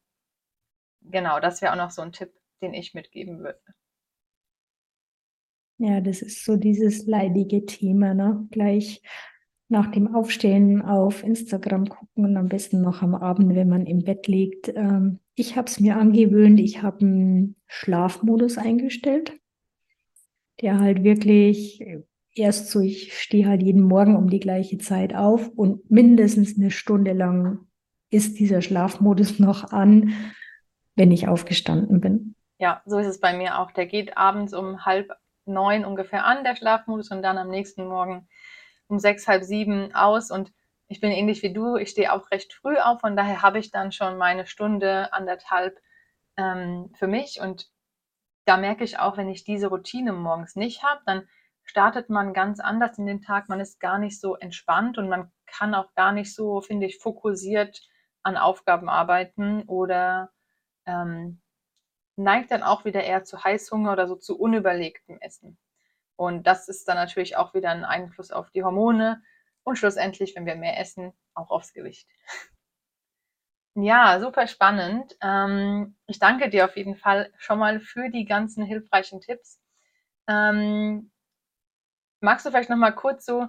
genau, 1.11 1.39
das 1.39 1.61
wäre 1.61 1.73
auch 1.73 1.77
noch 1.77 1.91
so 1.91 2.01
ein 2.01 2.11
Tipp, 2.11 2.31
den 2.61 2.73
ich 2.73 2.93
mitgeben 2.93 3.39
würde. 3.39 3.59
Ja, 5.79 6.01
das 6.01 6.21
ist 6.21 6.43
so 6.43 6.57
dieses 6.57 7.05
leidige 7.05 7.65
Thema, 7.65 8.13
ne? 8.13 8.47
Gleich 8.49 9.01
nach 9.69 9.91
dem 9.91 10.15
Aufstehen 10.15 10.81
auf 10.81 11.23
Instagram 11.23 11.89
gucken 11.89 12.25
und 12.25 12.37
am 12.37 12.47
besten 12.47 12.81
noch 12.81 13.01
am 13.01 13.13
Abend, 13.13 13.53
wenn 13.55 13.69
man 13.69 13.85
im 13.85 14.03
Bett 14.03 14.27
liegt. 14.27 14.69
Ähm, 14.69 15.19
ich 15.35 15.55
habe 15.55 15.67
es 15.67 15.79
mir 15.79 15.97
angewöhnt, 15.97 16.59
ich 16.59 16.81
habe 16.81 17.01
einen 17.01 17.55
Schlafmodus 17.67 18.57
eingestellt, 18.57 19.33
der 20.61 20.79
halt 20.79 21.03
wirklich 21.03 21.83
erst 22.33 22.69
so, 22.69 22.79
ich 22.79 23.13
stehe 23.19 23.47
halt 23.47 23.61
jeden 23.61 23.83
Morgen 23.83 24.15
um 24.15 24.29
die 24.29 24.39
gleiche 24.39 24.77
Zeit 24.77 25.13
auf 25.13 25.49
und 25.49 25.91
mindestens 25.91 26.57
eine 26.57 26.71
Stunde 26.71 27.13
lang 27.13 27.59
ist 28.09 28.39
dieser 28.39 28.61
Schlafmodus 28.61 29.39
noch 29.39 29.71
an 29.71 30.13
wenn 30.97 31.11
ich 31.11 31.27
aufgestanden 31.27 32.01
bin. 32.01 32.35
Ja, 32.57 32.81
so 32.85 32.97
ist 32.97 33.07
es 33.07 33.19
bei 33.19 33.33
mir 33.33 33.59
auch. 33.59 33.71
Der 33.71 33.85
geht 33.85 34.17
abends 34.17 34.53
um 34.53 34.83
halb 34.83 35.13
neun 35.45 35.85
ungefähr 35.85 36.25
an, 36.25 36.43
der 36.43 36.55
Schlafmodus, 36.55 37.11
und 37.11 37.21
dann 37.21 37.37
am 37.37 37.49
nächsten 37.49 37.87
Morgen 37.87 38.27
um 38.87 38.99
sechs, 38.99 39.27
halb 39.27 39.43
sieben 39.43 39.93
aus. 39.93 40.31
Und 40.31 40.51
ich 40.87 40.99
bin 40.99 41.11
ähnlich 41.11 41.43
wie 41.43 41.53
du, 41.53 41.77
ich 41.77 41.89
stehe 41.89 42.11
auch 42.11 42.31
recht 42.31 42.51
früh 42.51 42.77
auf, 42.77 43.01
von 43.01 43.15
daher 43.15 43.41
habe 43.41 43.59
ich 43.59 43.71
dann 43.71 43.91
schon 43.91 44.17
meine 44.17 44.47
Stunde, 44.47 45.13
anderthalb 45.13 45.79
ähm, 46.35 46.91
für 46.95 47.07
mich. 47.07 47.39
Und 47.39 47.69
da 48.45 48.57
merke 48.57 48.83
ich 48.83 48.97
auch, 48.97 49.17
wenn 49.17 49.29
ich 49.29 49.43
diese 49.43 49.67
Routine 49.67 50.13
morgens 50.13 50.55
nicht 50.55 50.83
habe, 50.83 51.01
dann 51.05 51.27
startet 51.63 52.09
man 52.09 52.33
ganz 52.33 52.59
anders 52.59 52.97
in 52.97 53.05
den 53.05 53.21
Tag. 53.21 53.49
Man 53.49 53.59
ist 53.59 53.79
gar 53.79 53.99
nicht 53.99 54.19
so 54.19 54.35
entspannt 54.35 54.97
und 54.97 55.09
man 55.09 55.31
kann 55.45 55.75
auch 55.75 55.93
gar 55.93 56.11
nicht 56.11 56.33
so, 56.33 56.61
finde 56.61 56.87
ich, 56.87 56.97
fokussiert 56.97 57.81
an 58.23 58.35
Aufgaben 58.35 58.89
arbeiten 58.89 59.63
oder 59.67 60.31
ähm, 60.87 61.41
neigt 62.17 62.51
dann 62.51 62.63
auch 62.63 62.85
wieder 62.85 63.03
eher 63.03 63.23
zu 63.23 63.43
Heißhunger 63.43 63.93
oder 63.93 64.07
so 64.07 64.15
zu 64.15 64.39
unüberlegtem 64.39 65.19
Essen. 65.21 65.57
Und 66.15 66.47
das 66.47 66.67
ist 66.67 66.87
dann 66.87 66.97
natürlich 66.97 67.37
auch 67.37 67.53
wieder 67.53 67.69
ein 67.69 67.85
Einfluss 67.85 68.31
auf 68.31 68.49
die 68.51 68.63
Hormone 68.63 69.21
und 69.63 69.77
schlussendlich, 69.77 70.35
wenn 70.35 70.45
wir 70.47 70.55
mehr 70.55 70.79
essen, 70.79 71.13
auch 71.33 71.51
aufs 71.51 71.73
Gewicht. 71.73 72.07
Ja, 73.79 74.19
super 74.19 74.47
spannend. 74.47 75.15
Ähm, 75.21 75.95
ich 76.07 76.17
danke 76.17 76.49
dir 76.49 76.65
auf 76.65 76.75
jeden 76.75 76.95
Fall 76.95 77.31
schon 77.37 77.59
mal 77.59 77.79
für 77.79 78.09
die 78.09 78.25
ganzen 78.25 78.65
hilfreichen 78.65 79.21
Tipps. 79.21 79.61
Ähm, 80.27 81.11
magst 82.21 82.45
du 82.45 82.49
vielleicht 82.49 82.71
noch 82.71 82.77
mal 82.77 82.91
kurz 82.91 83.25
so 83.25 83.47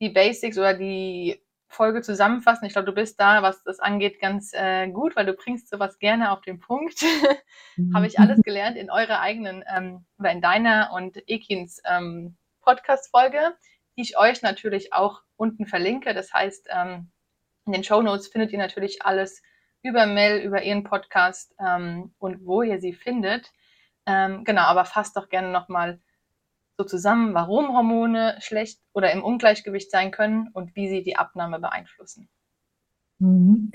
die 0.00 0.08
Basics 0.08 0.56
oder 0.58 0.72
die 0.72 1.45
Folge 1.68 2.02
zusammenfassen? 2.02 2.66
Ich 2.66 2.72
glaube, 2.72 2.86
du 2.86 2.92
bist 2.92 3.20
da, 3.20 3.42
was 3.42 3.62
das 3.64 3.80
angeht, 3.80 4.20
ganz 4.20 4.52
äh, 4.52 4.88
gut, 4.88 5.16
weil 5.16 5.26
du 5.26 5.34
bringst 5.34 5.68
sowas 5.68 5.98
gerne 5.98 6.30
auf 6.30 6.40
den 6.40 6.60
Punkt. 6.60 7.00
Habe 7.94 8.06
ich 8.06 8.18
alles 8.18 8.40
gelernt 8.42 8.76
in 8.76 8.90
eurer 8.90 9.20
eigenen 9.20 9.64
ähm, 9.74 10.04
oder 10.18 10.30
in 10.30 10.40
deiner 10.40 10.90
und 10.94 11.16
Ekins 11.26 11.80
ähm, 11.84 12.36
Podcast-Folge, 12.62 13.54
die 13.96 14.02
ich 14.02 14.18
euch 14.18 14.42
natürlich 14.42 14.92
auch 14.92 15.22
unten 15.36 15.66
verlinke. 15.66 16.14
Das 16.14 16.32
heißt, 16.32 16.68
ähm, 16.70 17.10
in 17.66 17.72
den 17.72 17.84
Show 17.84 18.02
Notes 18.02 18.28
findet 18.28 18.52
ihr 18.52 18.58
natürlich 18.58 19.02
alles 19.02 19.42
über 19.82 20.06
Mel, 20.06 20.40
über 20.40 20.62
ihren 20.62 20.84
Podcast 20.84 21.54
ähm, 21.58 22.14
und 22.18 22.44
wo 22.44 22.62
ihr 22.62 22.80
sie 22.80 22.92
findet. 22.92 23.52
Ähm, 24.06 24.44
genau, 24.44 24.62
aber 24.62 24.84
fasst 24.84 25.16
doch 25.16 25.28
gerne 25.28 25.50
nochmal 25.50 26.00
so 26.78 26.84
zusammen, 26.84 27.34
warum 27.34 27.68
Hormone 27.68 28.36
schlecht 28.40 28.80
oder 28.92 29.12
im 29.12 29.24
Ungleichgewicht 29.24 29.90
sein 29.90 30.10
können 30.10 30.48
und 30.52 30.76
wie 30.76 30.88
sie 30.88 31.02
die 31.02 31.16
Abnahme 31.16 31.58
beeinflussen. 31.58 32.28
Mhm. 33.18 33.70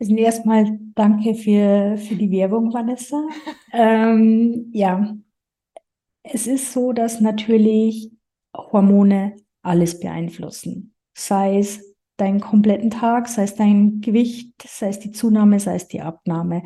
Also 0.00 0.14
erstmal 0.14 0.78
danke 0.94 1.34
für, 1.34 1.96
für 1.96 2.14
die 2.14 2.30
Werbung, 2.30 2.72
Vanessa. 2.72 3.26
ähm, 3.72 4.70
ja, 4.72 5.16
es 6.22 6.46
ist 6.46 6.72
so, 6.72 6.92
dass 6.92 7.20
natürlich 7.20 8.12
Hormone 8.56 9.36
alles 9.62 9.98
beeinflussen. 9.98 10.94
Sei 11.14 11.58
es 11.58 11.96
deinen 12.16 12.40
kompletten 12.40 12.90
Tag, 12.90 13.28
sei 13.28 13.44
es 13.44 13.56
dein 13.56 14.00
Gewicht, 14.00 14.52
sei 14.64 14.88
es 14.88 15.00
die 15.00 15.10
Zunahme, 15.10 15.58
sei 15.58 15.74
es 15.74 15.88
die 15.88 16.00
Abnahme. 16.00 16.62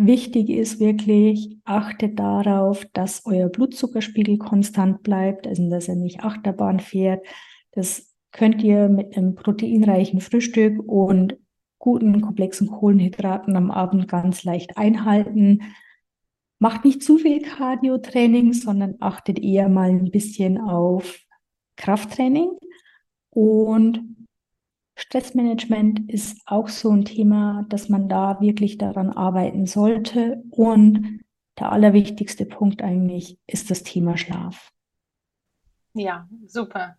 Wichtig 0.00 0.48
ist 0.48 0.78
wirklich, 0.78 1.58
achtet 1.64 2.20
darauf, 2.20 2.86
dass 2.92 3.26
euer 3.26 3.48
Blutzuckerspiegel 3.48 4.38
konstant 4.38 5.02
bleibt, 5.02 5.48
also 5.48 5.68
dass 5.68 5.88
er 5.88 5.96
nicht 5.96 6.22
Achterbahn 6.22 6.78
fährt. 6.78 7.26
Das 7.72 8.14
könnt 8.30 8.62
ihr 8.62 8.88
mit 8.88 9.16
einem 9.16 9.34
proteinreichen 9.34 10.20
Frühstück 10.20 10.78
und 10.86 11.36
guten 11.80 12.20
komplexen 12.20 12.68
Kohlenhydraten 12.68 13.56
am 13.56 13.72
Abend 13.72 14.06
ganz 14.06 14.44
leicht 14.44 14.76
einhalten. 14.76 15.62
Macht 16.60 16.84
nicht 16.84 17.02
zu 17.02 17.18
viel 17.18 17.42
Cardio-Training, 17.42 18.52
sondern 18.52 18.94
achtet 19.00 19.40
eher 19.40 19.68
mal 19.68 19.90
ein 19.90 20.12
bisschen 20.12 20.58
auf 20.58 21.18
Krafttraining 21.74 22.50
und 23.30 24.17
Stressmanagement 24.98 26.10
ist 26.10 26.42
auch 26.46 26.66
so 26.68 26.90
ein 26.90 27.04
Thema, 27.04 27.64
dass 27.68 27.88
man 27.88 28.08
da 28.08 28.40
wirklich 28.40 28.78
daran 28.78 29.10
arbeiten 29.10 29.64
sollte. 29.66 30.42
Und 30.50 31.20
der 31.56 31.70
allerwichtigste 31.70 32.44
Punkt 32.44 32.82
eigentlich 32.82 33.38
ist 33.46 33.70
das 33.70 33.84
Thema 33.84 34.16
Schlaf. 34.16 34.72
Ja, 35.94 36.28
super. 36.46 36.96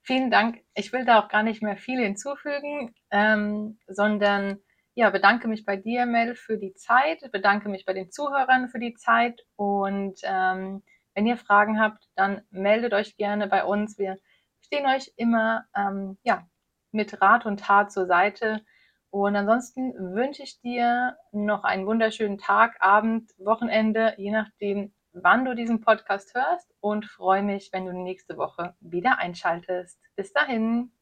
Vielen 0.00 0.30
Dank. 0.30 0.62
Ich 0.74 0.94
will 0.94 1.04
da 1.04 1.20
auch 1.20 1.28
gar 1.28 1.42
nicht 1.42 1.62
mehr 1.62 1.76
viel 1.76 2.00
hinzufügen, 2.00 2.94
ähm, 3.10 3.78
sondern 3.86 4.58
ja, 4.94 5.10
bedanke 5.10 5.46
mich 5.46 5.66
bei 5.66 5.76
dir, 5.76 6.06
Mel, 6.06 6.34
für 6.34 6.56
die 6.56 6.72
Zeit, 6.72 7.20
bedanke 7.32 7.68
mich 7.68 7.84
bei 7.84 7.92
den 7.92 8.10
Zuhörern 8.10 8.70
für 8.70 8.78
die 8.78 8.94
Zeit 8.94 9.42
und 9.56 10.18
ähm, 10.22 10.82
wenn 11.14 11.26
ihr 11.26 11.36
Fragen 11.36 11.78
habt, 11.78 12.08
dann 12.14 12.42
meldet 12.50 12.94
euch 12.94 13.16
gerne 13.16 13.46
bei 13.46 13.64
uns. 13.64 13.98
Wir 13.98 14.16
stehen 14.62 14.86
euch 14.86 15.12
immer 15.16 15.64
ähm, 15.76 16.18
ja, 16.22 16.46
mit 16.92 17.20
Rat 17.20 17.46
und 17.46 17.60
Tat 17.60 17.92
zur 17.92 18.06
Seite. 18.06 18.64
Und 19.10 19.36
ansonsten 19.36 19.92
wünsche 20.14 20.42
ich 20.42 20.60
dir 20.60 21.16
noch 21.32 21.64
einen 21.64 21.86
wunderschönen 21.86 22.38
Tag, 22.38 22.76
Abend, 22.80 23.30
Wochenende, 23.38 24.14
je 24.16 24.30
nachdem, 24.30 24.94
wann 25.12 25.44
du 25.44 25.54
diesen 25.54 25.80
Podcast 25.80 26.34
hörst 26.34 26.72
und 26.80 27.04
freue 27.04 27.42
mich, 27.42 27.70
wenn 27.72 27.84
du 27.84 27.92
nächste 27.92 28.36
Woche 28.36 28.74
wieder 28.80 29.18
einschaltest. 29.18 29.98
Bis 30.16 30.32
dahin. 30.32 30.92